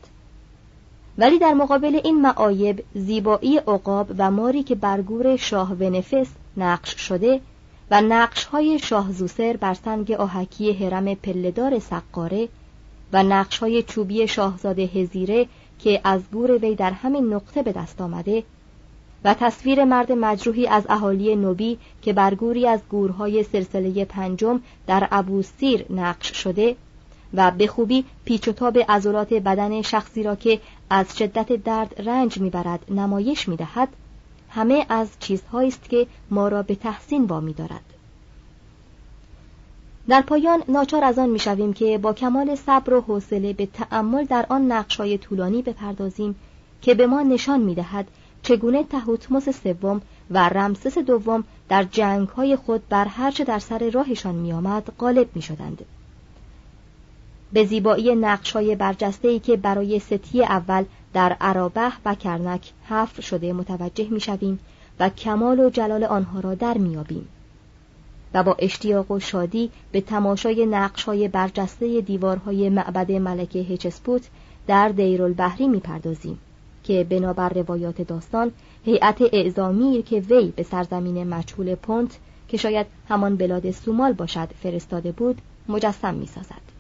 ولی 1.18 1.40
در 1.40 1.54
مقابل 1.54 2.00
این 2.04 2.22
معایب 2.22 2.84
زیبایی 2.96 3.58
عقاب 3.58 4.12
و 4.18 4.32
ماری 4.32 4.64
که 4.64 4.76
برگور 4.76 5.36
شاه 5.36 5.74
ونفس 5.74 6.28
نقش 6.58 6.96
شده 6.96 7.42
و 7.92 8.02
نقش 8.02 8.46
های 8.46 8.80
شاه 8.80 9.12
زوسر 9.12 9.58
بر 9.58 9.74
سنگ 9.74 10.12
آهکی 10.12 10.74
حرم 10.74 11.16
پلدار 11.16 11.80
سقاره 11.80 12.50
و 13.14 13.24
نقش 13.24 13.58
های 13.58 13.84
چوبی 13.84 14.28
شاهزاده 14.28 14.82
هزیره 14.82 15.48
که 15.80 16.02
از 16.04 16.22
گور 16.32 16.52
وی 16.52 16.76
در 16.76 16.92
همین 16.92 17.34
نقطه 17.34 17.64
به 17.64 17.72
دست 17.72 18.02
آمده 18.02 18.44
و 19.24 19.34
تصویر 19.34 19.84
مرد 19.84 20.12
مجروحی 20.12 20.68
از 20.68 20.86
اهالی 20.90 21.36
نوبی 21.36 21.78
که 22.02 22.14
برگوری 22.14 22.68
از 22.68 22.80
گورهای 22.90 23.44
سلسله 23.44 24.06
پنجم 24.06 24.62
در 24.88 25.08
ابوسیر 25.12 25.86
نقش 25.90 26.32
شده 26.32 26.76
و 27.34 27.52
به 27.52 27.68
خوبی 27.68 28.06
پیچ 28.26 28.48
و 28.48 28.52
تاب 28.52 28.78
بدن 29.32 29.82
شخصی 29.82 30.24
را 30.24 30.36
که 30.36 30.60
از 30.90 31.18
شدت 31.18 31.52
درد 31.52 32.02
رنج 32.08 32.38
می‌برد 32.38 32.92
نمایش 32.92 33.50
می‌دهد 33.50 33.88
همه 34.56 34.86
از 34.90 35.08
چیزهایی 35.20 35.68
است 35.70 35.90
که 35.90 36.08
ما 36.30 36.48
را 36.48 36.64
به 36.64 36.76
تحسین 36.76 37.26
وامی 37.26 37.54
دارد. 37.54 37.84
در 40.08 40.22
پایان 40.22 40.64
ناچار 40.68 41.04
از 41.04 41.20
آن 41.20 41.30
می‌شویم 41.30 41.74
که 41.74 41.98
با 41.98 42.14
کمال 42.14 42.56
صبر 42.56 42.94
و 42.94 43.02
حوصله 43.02 43.54
به 43.54 43.66
تأمل 43.66 44.26
در 44.26 44.46
آن 44.50 44.72
نقشهای 44.72 45.18
طولانی 45.18 45.62
بپردازیم 45.62 46.36
که 46.82 46.94
به 46.94 47.08
ما 47.08 47.22
نشان 47.22 47.60
می‌دهد 47.60 48.08
چگونه 48.42 48.84
تهوتموس 48.84 49.50
سوم 49.50 50.02
و 50.30 50.50
رمسس 50.50 50.98
دوم 50.98 51.44
در 51.70 51.84
جنگهای 51.84 52.56
خود 52.56 52.90
بر 52.90 53.06
هرچه 53.06 53.44
در 53.44 53.60
سر 53.60 53.90
راهشان 53.90 54.36
میآمد 54.36 54.92
غالب 55.00 55.28
می‌شدند. 55.36 55.86
به 57.54 57.66
زیبایی 57.66 58.16
نقشهای 58.16 58.76
برجسته 58.76 59.40
که 59.40 59.58
برای 59.58 60.00
ستی 60.00 60.44
اول 60.44 60.86
در 61.16 61.38
عرابه 61.42 61.92
و 62.06 62.16
کرنک 62.16 62.72
حفر 62.90 63.22
شده 63.22 63.54
متوجه 63.54 64.08
می‌شویم 64.10 64.60
و 65.00 65.10
کمال 65.10 65.60
و 65.60 65.70
جلال 65.70 66.04
آنها 66.04 66.40
را 66.40 66.56
در 66.56 66.78
میابیم 66.78 67.28
و 68.34 68.44
با 68.44 68.56
اشتیاق 68.60 69.12
و 69.12 69.20
شادی 69.20 69.72
به 69.92 70.02
تماشای 70.02 70.66
نقشهای 70.66 71.28
برجسته 71.28 72.02
دیوارهای 72.02 72.70
معبد 72.70 73.12
ملکه 73.12 73.60
هچسپوت 73.60 74.30
در 74.68 74.90
دیرالبحری 74.90 75.68
می‌پردازیم 75.68 76.40
که 76.84 77.04
بنابر 77.10 77.50
روایات 77.50 78.02
داستان 78.02 78.52
هیئت 78.86 79.22
اعزامی 79.34 80.04
که 80.04 80.20
وی 80.20 80.54
به 80.56 80.64
سرزمین 80.64 81.28
مجهول 81.28 81.76
پونت 81.76 82.20
که 82.48 82.58
شاید 82.58 82.88
همان 83.10 83.36
بلاد 83.36 83.72
سومال 83.72 84.14
باشد 84.14 84.50
فرستاده 84.64 85.12
بود 85.12 85.42
مجسم 85.70 86.14
می‌سازد. 86.14 86.75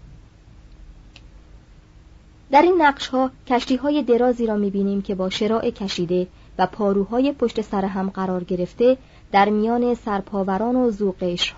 در 2.51 2.61
این 2.61 2.81
نقش 2.81 3.07
ها 3.07 3.31
کشتی 3.47 3.75
های 3.75 4.03
درازی 4.03 4.47
را 4.47 4.55
می‌بینیم 4.55 5.01
که 5.01 5.15
با 5.15 5.29
شراع 5.29 5.69
کشیده 5.69 6.27
و 6.57 6.67
پاروهای 6.67 7.31
پشت 7.31 7.61
سر 7.61 7.85
هم 7.85 8.09
قرار 8.09 8.43
گرفته 8.43 8.97
در 9.31 9.49
میان 9.49 9.93
سرپاوران 9.93 10.75
و 10.75 11.13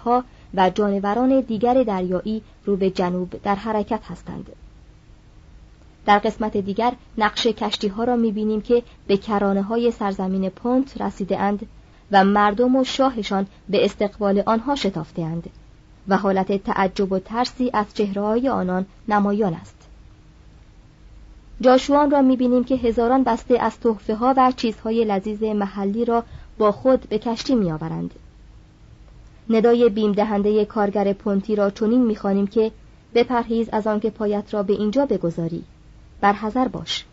ها 0.06 0.24
و 0.54 0.70
جانوران 0.70 1.42
دیگر 1.42 1.84
دریایی 1.84 2.42
رو 2.66 2.76
به 2.76 2.90
جنوب 2.90 3.42
در 3.44 3.56
حرکت 3.56 4.02
هستند. 4.06 4.52
در 6.06 6.20
قسمت 6.20 6.58
دیگر 6.58 6.94
نقش 7.18 7.48
کشتی 7.48 7.88
ها 7.88 8.04
را 8.04 8.16
می‌بینیم 8.16 8.62
که 8.62 8.84
به 9.08 9.18
کرانه 9.18 9.62
های 9.62 9.92
سرزمین 9.92 10.50
پونت 10.50 11.02
رسیده 11.02 11.40
اند 11.40 11.68
و 12.12 12.24
مردم 12.24 12.76
و 12.76 12.84
شاهشان 12.84 13.48
به 13.70 13.86
استقبال 13.86 14.44
آنها 14.46 14.76
شتافته 14.76 15.22
اند 15.22 15.50
و 16.08 16.18
حالت 16.18 16.64
تعجب 16.64 17.12
و 17.12 17.20
ترسی 17.20 17.70
از 17.74 17.86
چهره 17.94 18.50
آنان 18.50 18.86
نمایان 19.08 19.54
است. 19.54 19.77
جاشوان 21.62 22.12
را 22.12 22.22
می‌بینیم 22.22 22.64
که 22.64 22.76
هزاران 22.76 23.24
بسته 23.24 23.60
از 23.60 23.80
تحفه 23.80 24.16
ها 24.16 24.34
و 24.38 24.52
چیزهای 24.56 25.06
لذیذ 25.06 25.44
محلی 25.44 26.06
را 26.06 26.24
با 26.58 26.72
خود 26.72 27.10
به 27.10 27.20
کشتی 27.20 27.56
میآورند. 27.56 28.14
ندای 29.50 29.90
بیم 29.90 30.12
دهنده 30.12 30.66
کارگر 30.66 31.14
پونتی 31.14 31.56
را 31.56 31.70
چنین 31.70 32.06
می‌خوانیم 32.06 32.48
که 32.48 32.72
بپرهیز 33.16 33.70
از 33.72 33.88
آنکه 33.88 34.10
پایت 34.10 34.54
را 34.54 34.64
به 34.64 34.74
اینجا 34.74 35.06
بگذاری 35.06 35.64
برحذر 36.22 36.68
باش 36.68 37.06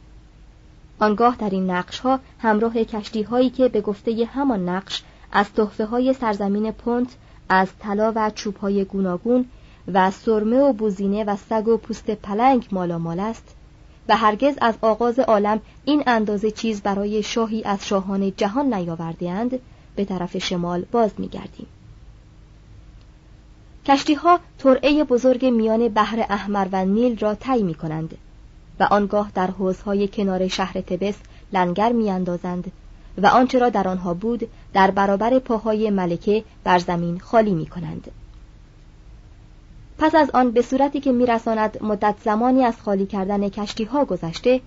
آنگاه 1.01 1.37
در 1.37 1.51
این 1.51 1.71
نقش 1.71 1.99
ها 1.99 2.21
همراه 2.39 2.85
کشتی 2.85 3.23
هایی 3.23 3.51
که 3.51 3.69
به 3.69 3.81
گفته 3.81 4.25
همان 4.25 4.69
نقش 4.69 5.03
از 5.33 5.53
تحفه 5.53 5.85
های 5.85 6.13
سرزمین 6.13 6.71
پونت 6.71 7.17
از 7.49 7.69
طلا 7.79 8.13
و 8.17 8.31
چوب 8.35 8.57
های 8.57 8.85
گوناگون 8.85 9.45
و 9.93 10.11
سرمه 10.11 10.61
و 10.61 10.73
بوزینه 10.73 11.25
و 11.25 11.37
سگ 11.37 11.69
و 11.69 11.77
پوست 11.77 12.11
پلنگ 12.11 12.69
مالامال 12.73 13.21
است 13.21 13.54
و 14.09 14.17
هرگز 14.17 14.55
از 14.61 14.75
آغاز 14.81 15.19
عالم 15.19 15.61
این 15.85 16.03
اندازه 16.07 16.51
چیز 16.51 16.83
برای 16.83 17.23
شاهی 17.23 17.63
از 17.65 17.87
شاهان 17.87 18.33
جهان 18.37 18.75
نیاوردهاند 18.75 19.59
به 19.97 20.05
طرف 20.05 20.39
شمال 20.39 20.85
باز 20.93 21.11
میگردیم 21.19 21.67
کشتی 23.87 24.15
ها 24.15 24.41
ترعه 24.59 25.05
بزرگ 25.05 25.47
میان 25.47 25.89
بحر 25.89 26.27
احمر 26.29 26.69
و 26.73 26.85
نیل 26.85 27.19
را 27.19 27.35
طی 27.35 27.63
می 27.63 27.75
کنند 27.75 28.17
و 28.81 28.83
آنگاه 28.91 29.31
در 29.35 29.47
حوزهای 29.47 30.09
کنار 30.09 30.49
شهر 30.49 30.81
تبس 30.81 31.15
لنگر 31.53 31.93
میاندازند 31.93 32.73
و 33.19 33.27
آنچه 33.27 33.59
را 33.59 33.69
در 33.69 33.89
آنها 33.89 34.15
بود 34.15 34.49
در 34.73 34.91
برابر 34.91 35.39
پاهای 35.39 35.91
ملکه 35.91 36.45
بر 36.65 36.79
زمین 36.79 37.19
خالی 37.19 37.55
می 37.55 37.67
کنند. 37.67 38.11
پس 40.05 40.15
از 40.15 40.31
آن 40.35 40.51
به 40.51 40.63
صورتی 40.63 41.01
که 41.01 41.13
میرساند 41.13 41.79
مدت 41.83 42.15
زمانی 42.25 42.65
از 42.65 42.81
خالی 42.83 43.07
کردن 43.07 43.49
کشتی 43.49 43.85
ها 43.85 44.05
گذشته 44.05 44.61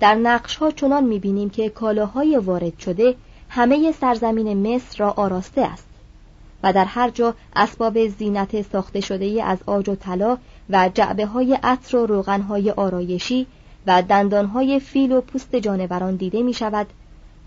در 0.00 0.14
نقش 0.14 0.56
ها 0.56 0.70
چنان 0.70 1.04
می‌بینیم 1.04 1.50
که 1.50 1.68
کالاهای 1.68 2.36
وارد 2.36 2.78
شده 2.78 3.14
همه 3.48 3.92
سرزمین 3.92 4.74
مصر 4.74 4.98
را 4.98 5.10
آراسته 5.10 5.60
است 5.60 5.86
و 6.62 6.72
در 6.72 6.84
هر 6.84 7.10
جا 7.10 7.34
اسباب 7.56 8.08
زینت 8.08 8.62
ساخته 8.62 9.00
شده 9.00 9.44
از 9.44 9.58
آج 9.66 9.88
و 9.88 9.94
طلا 9.94 10.38
و 10.70 10.90
جعبه 10.94 11.26
های 11.26 11.58
عطر 11.62 11.96
و 11.96 12.06
روغن 12.06 12.40
های 12.40 12.70
آرایشی 12.70 13.46
و 13.86 14.02
دندان 14.02 14.46
های 14.46 14.80
فیل 14.80 15.12
و 15.12 15.20
پوست 15.20 15.56
جانوران 15.56 16.16
دیده 16.16 16.42
می 16.42 16.54
شود 16.54 16.86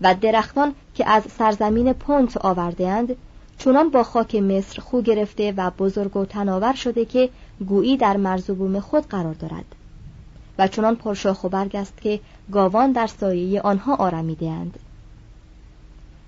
و 0.00 0.14
درختان 0.14 0.74
که 0.94 1.10
از 1.10 1.22
سرزمین 1.38 1.92
پونت 1.92 2.36
آورده 2.36 2.88
اند 2.88 3.16
چونان 3.58 3.90
با 3.90 4.02
خاک 4.02 4.34
مصر 4.34 4.80
خو 4.80 5.02
گرفته 5.02 5.52
و 5.56 5.70
بزرگ 5.70 6.16
و 6.16 6.24
تناور 6.24 6.72
شده 6.72 7.04
که 7.04 7.30
گویی 7.68 7.96
در 7.96 8.16
مرزوبوم 8.16 8.80
خود 8.80 9.06
قرار 9.06 9.34
دارد. 9.34 9.64
و 10.58 10.68
چنان 10.68 10.96
پرشاخ 10.96 11.44
و 11.44 11.48
برگ 11.48 11.76
است 11.76 12.00
که 12.00 12.20
گاوان 12.52 12.92
در 12.92 13.06
سایه 13.06 13.60
آنها 13.60 13.94
آرمیده 13.94 14.50
اند. 14.50 14.78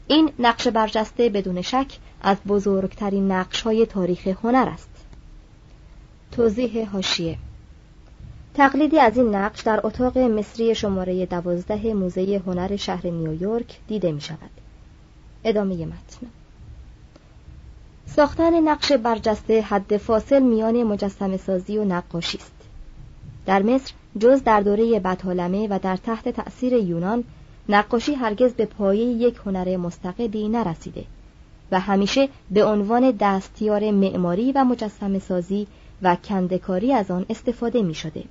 این 0.06 0.30
نقش 0.38 0.68
برجسته 0.68 1.28
بدون 1.28 1.62
شک 1.62 1.98
از 2.22 2.36
بزرگترین 2.48 3.32
نقش 3.32 3.62
های 3.62 3.86
تاریخ 3.86 4.26
هنر 4.26 4.68
است. 4.72 4.90
توضیح 6.32 6.90
هاشیه 6.90 7.38
تقلیدی 8.54 8.98
از 8.98 9.16
این 9.16 9.34
نقش 9.34 9.60
در 9.60 9.80
اتاق 9.84 10.18
مصری 10.18 10.74
شماره 10.74 11.26
دوازده 11.26 11.94
موزه 11.94 12.42
هنر 12.46 12.76
شهر 12.76 13.06
نیویورک 13.06 13.78
دیده 13.88 14.12
می 14.12 14.20
شود 14.20 14.50
ادامه 15.44 15.86
متن. 15.86 16.26
ساختن 18.18 18.68
نقش 18.68 18.92
برجسته 18.92 19.60
حد 19.60 19.96
فاصل 19.96 20.42
میان 20.42 20.82
مجسم 20.82 21.36
سازی 21.36 21.78
و 21.78 21.84
نقاشی 21.84 22.38
است 22.38 22.52
در 23.46 23.62
مصر 23.62 23.92
جز 24.18 24.42
در 24.42 24.60
دوره 24.60 25.00
بطالمه 25.00 25.68
و 25.70 25.78
در 25.82 25.96
تحت 25.96 26.28
تأثیر 26.28 26.72
یونان 26.72 27.24
نقاشی 27.68 28.14
هرگز 28.14 28.52
به 28.52 28.66
پایه 28.66 29.04
یک 29.04 29.36
هنر 29.46 29.76
مستقلی 29.76 30.48
نرسیده 30.48 31.04
و 31.72 31.80
همیشه 31.80 32.28
به 32.50 32.64
عنوان 32.64 33.10
دستیار 33.10 33.90
معماری 33.90 34.52
و 34.52 34.64
مجسم 34.64 35.18
سازی 35.18 35.66
و 36.02 36.16
کندکاری 36.16 36.92
از 36.92 37.10
آن 37.10 37.26
استفاده 37.30 37.82
می 37.82 37.94
شده. 37.94 38.24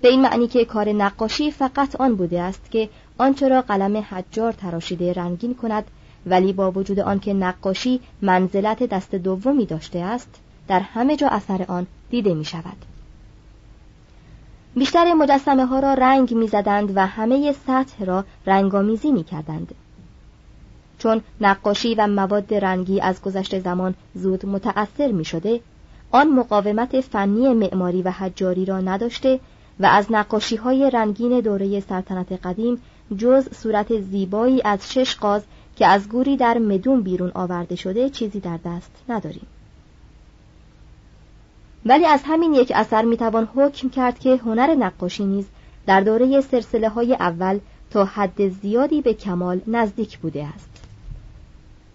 به 0.00 0.08
این 0.08 0.22
معنی 0.22 0.48
که 0.48 0.64
کار 0.64 0.88
نقاشی 0.88 1.50
فقط 1.50 1.96
آن 1.96 2.14
بوده 2.14 2.40
است 2.40 2.70
که 2.70 2.88
آنچه 3.18 3.48
را 3.48 3.60
قلم 3.60 3.96
حجار 3.96 4.52
تراشیده 4.52 5.12
رنگین 5.12 5.54
کند 5.54 5.84
ولی 6.26 6.52
با 6.52 6.70
وجود 6.70 7.00
آنکه 7.00 7.34
نقاشی 7.34 8.00
منزلت 8.22 8.82
دست 8.82 9.14
دومی 9.14 9.66
داشته 9.66 9.98
است 9.98 10.40
در 10.68 10.80
همه 10.80 11.16
جا 11.16 11.28
اثر 11.28 11.64
آن 11.68 11.86
دیده 12.10 12.34
می 12.34 12.44
شود. 12.44 12.76
بیشتر 14.76 15.14
مجسمه 15.14 15.66
ها 15.66 15.78
را 15.78 15.94
رنگ 15.94 16.34
می 16.34 16.48
زدند 16.48 16.96
و 16.96 17.06
همه 17.06 17.52
سطح 17.66 18.04
را 18.04 18.24
رنگامیزی 18.46 19.12
می 19.12 19.24
کردند. 19.24 19.74
چون 20.98 21.20
نقاشی 21.40 21.94
و 21.94 22.06
مواد 22.06 22.54
رنگی 22.54 23.00
از 23.00 23.22
گذشته 23.22 23.60
زمان 23.60 23.94
زود 24.14 24.46
متأثر 24.46 25.12
می 25.12 25.24
شده، 25.24 25.60
آن 26.10 26.28
مقاومت 26.28 27.00
فنی 27.00 27.54
معماری 27.54 28.02
و 28.02 28.10
حجاری 28.10 28.64
را 28.64 28.80
نداشته 28.80 29.40
و 29.80 29.86
از 29.86 30.06
نقاشی 30.10 30.56
های 30.56 30.90
رنگین 30.90 31.40
دوره 31.40 31.80
سلطنت 31.80 32.32
قدیم 32.32 32.82
جز 33.16 33.48
صورت 33.54 34.00
زیبایی 34.00 34.62
از 34.64 34.92
شش 34.92 35.16
قاز 35.16 35.42
که 35.76 35.86
از 35.86 36.08
گوری 36.08 36.36
در 36.36 36.58
مدون 36.58 37.02
بیرون 37.02 37.32
آورده 37.34 37.76
شده 37.76 38.10
چیزی 38.10 38.40
در 38.40 38.58
دست 38.64 38.90
نداریم. 39.08 39.46
ولی 41.86 42.06
از 42.06 42.20
همین 42.24 42.54
یک 42.54 42.72
اثر 42.74 43.04
می‌توان 43.04 43.48
حکم 43.54 43.88
کرد 43.88 44.18
که 44.18 44.36
هنر 44.36 44.74
نقاشی 44.74 45.24
نیز 45.24 45.46
در 45.86 46.00
دوره 46.00 46.40
سلسله 46.40 46.88
های 46.88 47.14
اول 47.14 47.58
تا 47.90 48.04
حد 48.04 48.48
زیادی 48.48 49.02
به 49.02 49.14
کمال 49.14 49.60
نزدیک 49.66 50.18
بوده 50.18 50.46
است. 50.46 50.68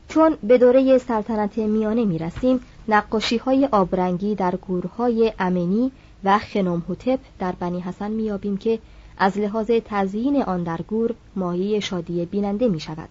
چون 0.07 0.37
به 0.43 0.57
دوره 0.57 0.97
سلطنت 0.97 1.57
میانه 1.57 2.05
می 2.05 2.17
رسیم 2.17 2.59
نقاشی 2.87 3.37
های 3.37 3.65
آبرنگی 3.71 4.35
در 4.35 4.55
گورهای 4.55 5.33
امنی 5.39 5.91
و 6.23 6.39
خنومهوتپ 6.39 7.19
در 7.39 7.51
بنی 7.51 7.79
حسن 7.79 8.11
میابیم 8.11 8.57
که 8.57 8.79
از 9.17 9.37
لحاظ 9.37 9.71
تزیین 9.85 10.43
آن 10.43 10.63
در 10.63 10.79
گور 10.87 11.13
مایه 11.35 11.79
شادی 11.79 12.25
بیننده 12.25 12.67
می 12.67 12.79
شود 12.79 13.09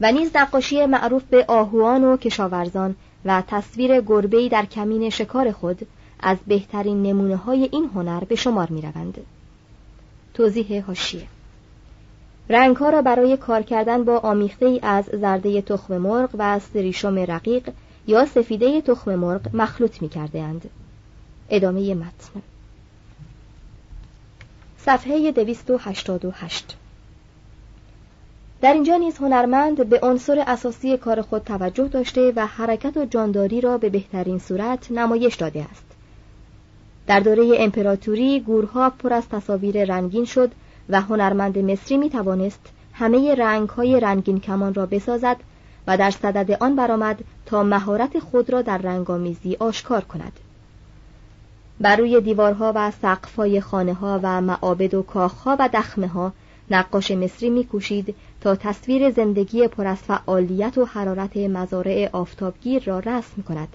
و 0.00 0.12
نیز 0.12 0.30
نقاشی 0.34 0.86
معروف 0.86 1.22
به 1.22 1.44
آهوان 1.48 2.04
و 2.04 2.16
کشاورزان 2.16 2.96
و 3.24 3.42
تصویر 3.46 4.00
گربه‌ای 4.00 4.48
در 4.48 4.64
کمین 4.64 5.10
شکار 5.10 5.52
خود 5.52 5.86
از 6.20 6.36
بهترین 6.46 7.02
نمونه 7.02 7.36
های 7.36 7.68
این 7.72 7.90
هنر 7.94 8.24
به 8.24 8.34
شمار 8.34 8.70
می 8.70 8.82
روند. 8.82 9.18
توضیح 10.34 10.84
هاشیه 10.84 11.26
رنگ 12.48 12.76
ها 12.76 12.90
را 12.90 13.02
برای 13.02 13.36
کار 13.36 13.62
کردن 13.62 14.04
با 14.04 14.18
آمیخته 14.18 14.66
ای 14.66 14.80
از 14.82 15.04
زرده 15.04 15.62
تخم 15.62 15.98
مرغ 15.98 16.30
و 16.38 16.58
سریشم 16.58 17.18
رقیق 17.18 17.72
یا 18.06 18.26
سفیده 18.26 18.80
تخم 18.80 19.14
مرغ 19.14 19.40
مخلوط 19.56 20.02
می 20.02 20.08
کرده 20.08 20.40
اند. 20.40 20.70
ادامه 21.50 21.94
متن 21.94 22.42
صفحه 24.78 25.32
288 25.32 26.76
در 28.60 28.72
اینجا 28.72 28.96
نیز 28.96 29.16
هنرمند 29.18 29.88
به 29.88 30.00
عنصر 30.02 30.44
اساسی 30.46 30.96
کار 30.96 31.22
خود 31.22 31.42
توجه 31.42 31.88
داشته 31.88 32.32
و 32.36 32.46
حرکت 32.46 32.96
و 32.96 33.04
جانداری 33.04 33.60
را 33.60 33.78
به 33.78 33.88
بهترین 33.88 34.38
صورت 34.38 34.90
نمایش 34.90 35.34
داده 35.34 35.62
است. 35.62 35.86
در 37.06 37.20
دوره 37.20 37.56
امپراتوری 37.58 38.40
گورها 38.40 38.90
پر 38.90 39.12
از 39.12 39.28
تصاویر 39.28 39.84
رنگین 39.84 40.24
شد 40.24 40.52
و 40.88 41.00
هنرمند 41.00 41.58
مصری 41.58 41.96
می 41.96 42.10
توانست 42.10 42.60
همه 42.92 43.34
رنگ 43.34 43.68
های 43.68 44.00
رنگین 44.00 44.40
کمان 44.40 44.74
را 44.74 44.86
بسازد 44.86 45.36
و 45.86 45.96
در 45.96 46.10
صدد 46.10 46.56
آن 46.60 46.76
برآمد 46.76 47.18
تا 47.46 47.62
مهارت 47.62 48.18
خود 48.18 48.50
را 48.50 48.62
در 48.62 48.78
رنگامیزی 48.78 49.56
آشکار 49.60 50.04
کند. 50.04 50.32
بر 51.80 51.96
روی 51.96 52.20
دیوارها 52.20 52.72
و 52.74 52.90
سقف‌های 52.90 53.60
خانه 53.60 53.94
ها 53.94 54.20
و 54.22 54.40
معابد 54.40 54.94
و 54.94 55.02
کاخها 55.02 55.56
و 55.58 55.68
دخمه 55.72 56.08
ها 56.08 56.32
نقاش 56.70 57.10
مصری 57.10 57.50
میکوشید 57.50 58.14
تا 58.46 58.56
تصویر 58.56 59.10
زندگی 59.10 59.68
پر 59.68 59.86
از 59.86 59.98
فعالیت 59.98 60.78
و 60.78 60.84
حرارت 60.84 61.36
مزارع 61.36 62.08
آفتابگیر 62.12 62.84
را 62.84 62.98
رسم 62.98 63.42
کند 63.48 63.68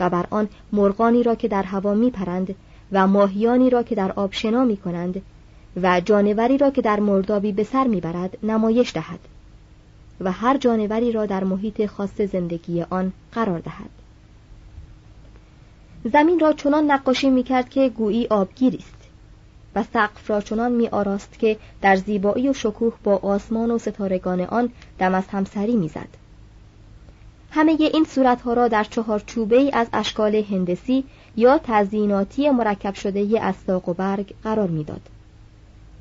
و 0.00 0.10
بر 0.10 0.26
آن 0.30 0.48
مرغانی 0.72 1.22
را 1.22 1.34
که 1.34 1.48
در 1.48 1.62
هوا 1.62 1.94
میپرند 1.94 2.54
و 2.92 3.06
ماهیانی 3.06 3.70
را 3.70 3.82
که 3.82 3.94
در 3.94 4.12
آب 4.12 4.32
شنا 4.32 4.64
می 4.64 4.76
کنند 4.76 5.22
و 5.82 6.00
جانوری 6.00 6.58
را 6.58 6.70
که 6.70 6.82
در 6.82 7.00
مردابی 7.00 7.52
به 7.52 7.64
سر 7.64 7.86
می‌برد 7.86 8.38
نمایش 8.42 8.92
دهد 8.92 9.20
و 10.20 10.32
هر 10.32 10.56
جانوری 10.56 11.12
را 11.12 11.26
در 11.26 11.44
محیط 11.44 11.86
خاص 11.86 12.20
زندگی 12.20 12.82
آن 12.82 13.12
قرار 13.32 13.58
دهد. 13.58 13.90
زمین 16.12 16.40
را 16.40 16.52
چنان 16.52 16.90
نقاشی 16.90 17.30
می‌کرد 17.30 17.68
که 17.68 17.88
گویی 17.88 18.26
آبگیری 18.26 18.78
است. 18.78 18.95
و 19.76 19.84
سقف 19.92 20.30
را 20.30 20.40
چنان 20.40 20.72
می 20.72 20.88
آراست 20.88 21.38
که 21.38 21.56
در 21.82 21.96
زیبایی 21.96 22.48
و 22.48 22.52
شکوه 22.52 22.92
با 23.04 23.16
آسمان 23.16 23.70
و 23.70 23.78
ستارگان 23.78 24.40
آن 24.40 24.70
دم 24.98 25.14
از 25.14 25.24
همسری 25.28 25.76
می‌زد. 25.76 26.08
همه 27.50 27.76
این 27.80 28.04
صورتها 28.04 28.52
را 28.52 28.68
در 28.68 28.84
چهار 28.84 29.22
چوبه 29.26 29.70
از 29.72 29.86
اشکال 29.92 30.34
هندسی 30.34 31.04
یا 31.36 31.60
تزییناتی 31.64 32.50
مرکب 32.50 32.94
شده 32.94 33.42
از 33.42 33.54
ساق 33.66 33.88
و 33.88 33.94
برگ 33.94 34.34
قرار 34.44 34.68
می‌داد 34.68 35.00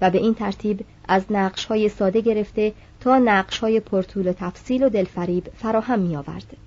و 0.01 0.09
به 0.09 0.17
این 0.17 0.33
ترتیب 0.33 0.85
از 1.07 1.23
نقش 1.29 1.65
های 1.65 1.89
ساده 1.89 2.21
گرفته 2.21 2.73
تا 2.99 3.17
نقش 3.17 3.59
های 3.59 3.79
پرطول 3.79 4.31
تفصیل 4.31 4.83
و 4.83 4.89
دلفریب 4.89 5.47
فراهم 5.57 5.99
می 5.99 6.15
آورد. 6.15 6.57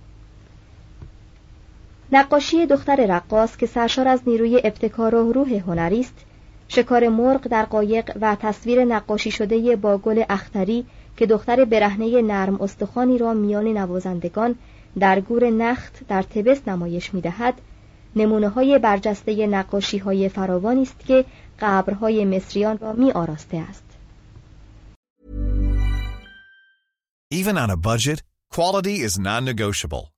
نقاشی 2.12 2.66
دختر 2.66 3.06
رقاص 3.08 3.56
که 3.56 3.66
سرشار 3.66 4.08
از 4.08 4.20
نیروی 4.26 4.60
ابتکار 4.64 5.14
و 5.14 5.32
روح 5.32 5.54
هنری 5.54 6.00
است 6.00 6.14
شکار 6.68 7.08
مرغ 7.08 7.40
در 7.48 7.64
قایق 7.64 8.10
و 8.20 8.36
تصویر 8.40 8.84
نقاشی 8.84 9.30
شده 9.30 9.76
با 9.76 9.98
گل 9.98 10.22
اختری 10.28 10.86
که 11.16 11.26
دختر 11.26 11.64
برهنه 11.64 12.22
نرم 12.22 12.60
استخوانی 12.60 13.18
را 13.18 13.34
میان 13.34 13.66
نوازندگان 13.66 14.54
در 14.98 15.20
گور 15.20 15.50
نخت 15.50 16.06
در 16.08 16.22
تبس 16.22 16.68
نمایش 16.68 17.14
می‌دهد 17.14 17.54
نمونه 18.16 18.48
های 18.48 18.78
برجسته 18.78 19.46
نقاشی 19.46 19.98
های 19.98 20.28
فراوانی 20.28 20.82
است 20.82 20.98
که 21.06 21.24
قبرهای 21.60 22.24
مصریان 22.24 22.78
را 22.78 22.92
می 22.92 23.12
آراسته 23.12 23.56
است. 23.56 23.84
Even 27.30 27.56
on 27.58 27.70
a 27.70 27.76
budget, 27.76 28.22
quality 28.54 28.96
is 29.06 29.18
non-negotiable. 29.18 30.17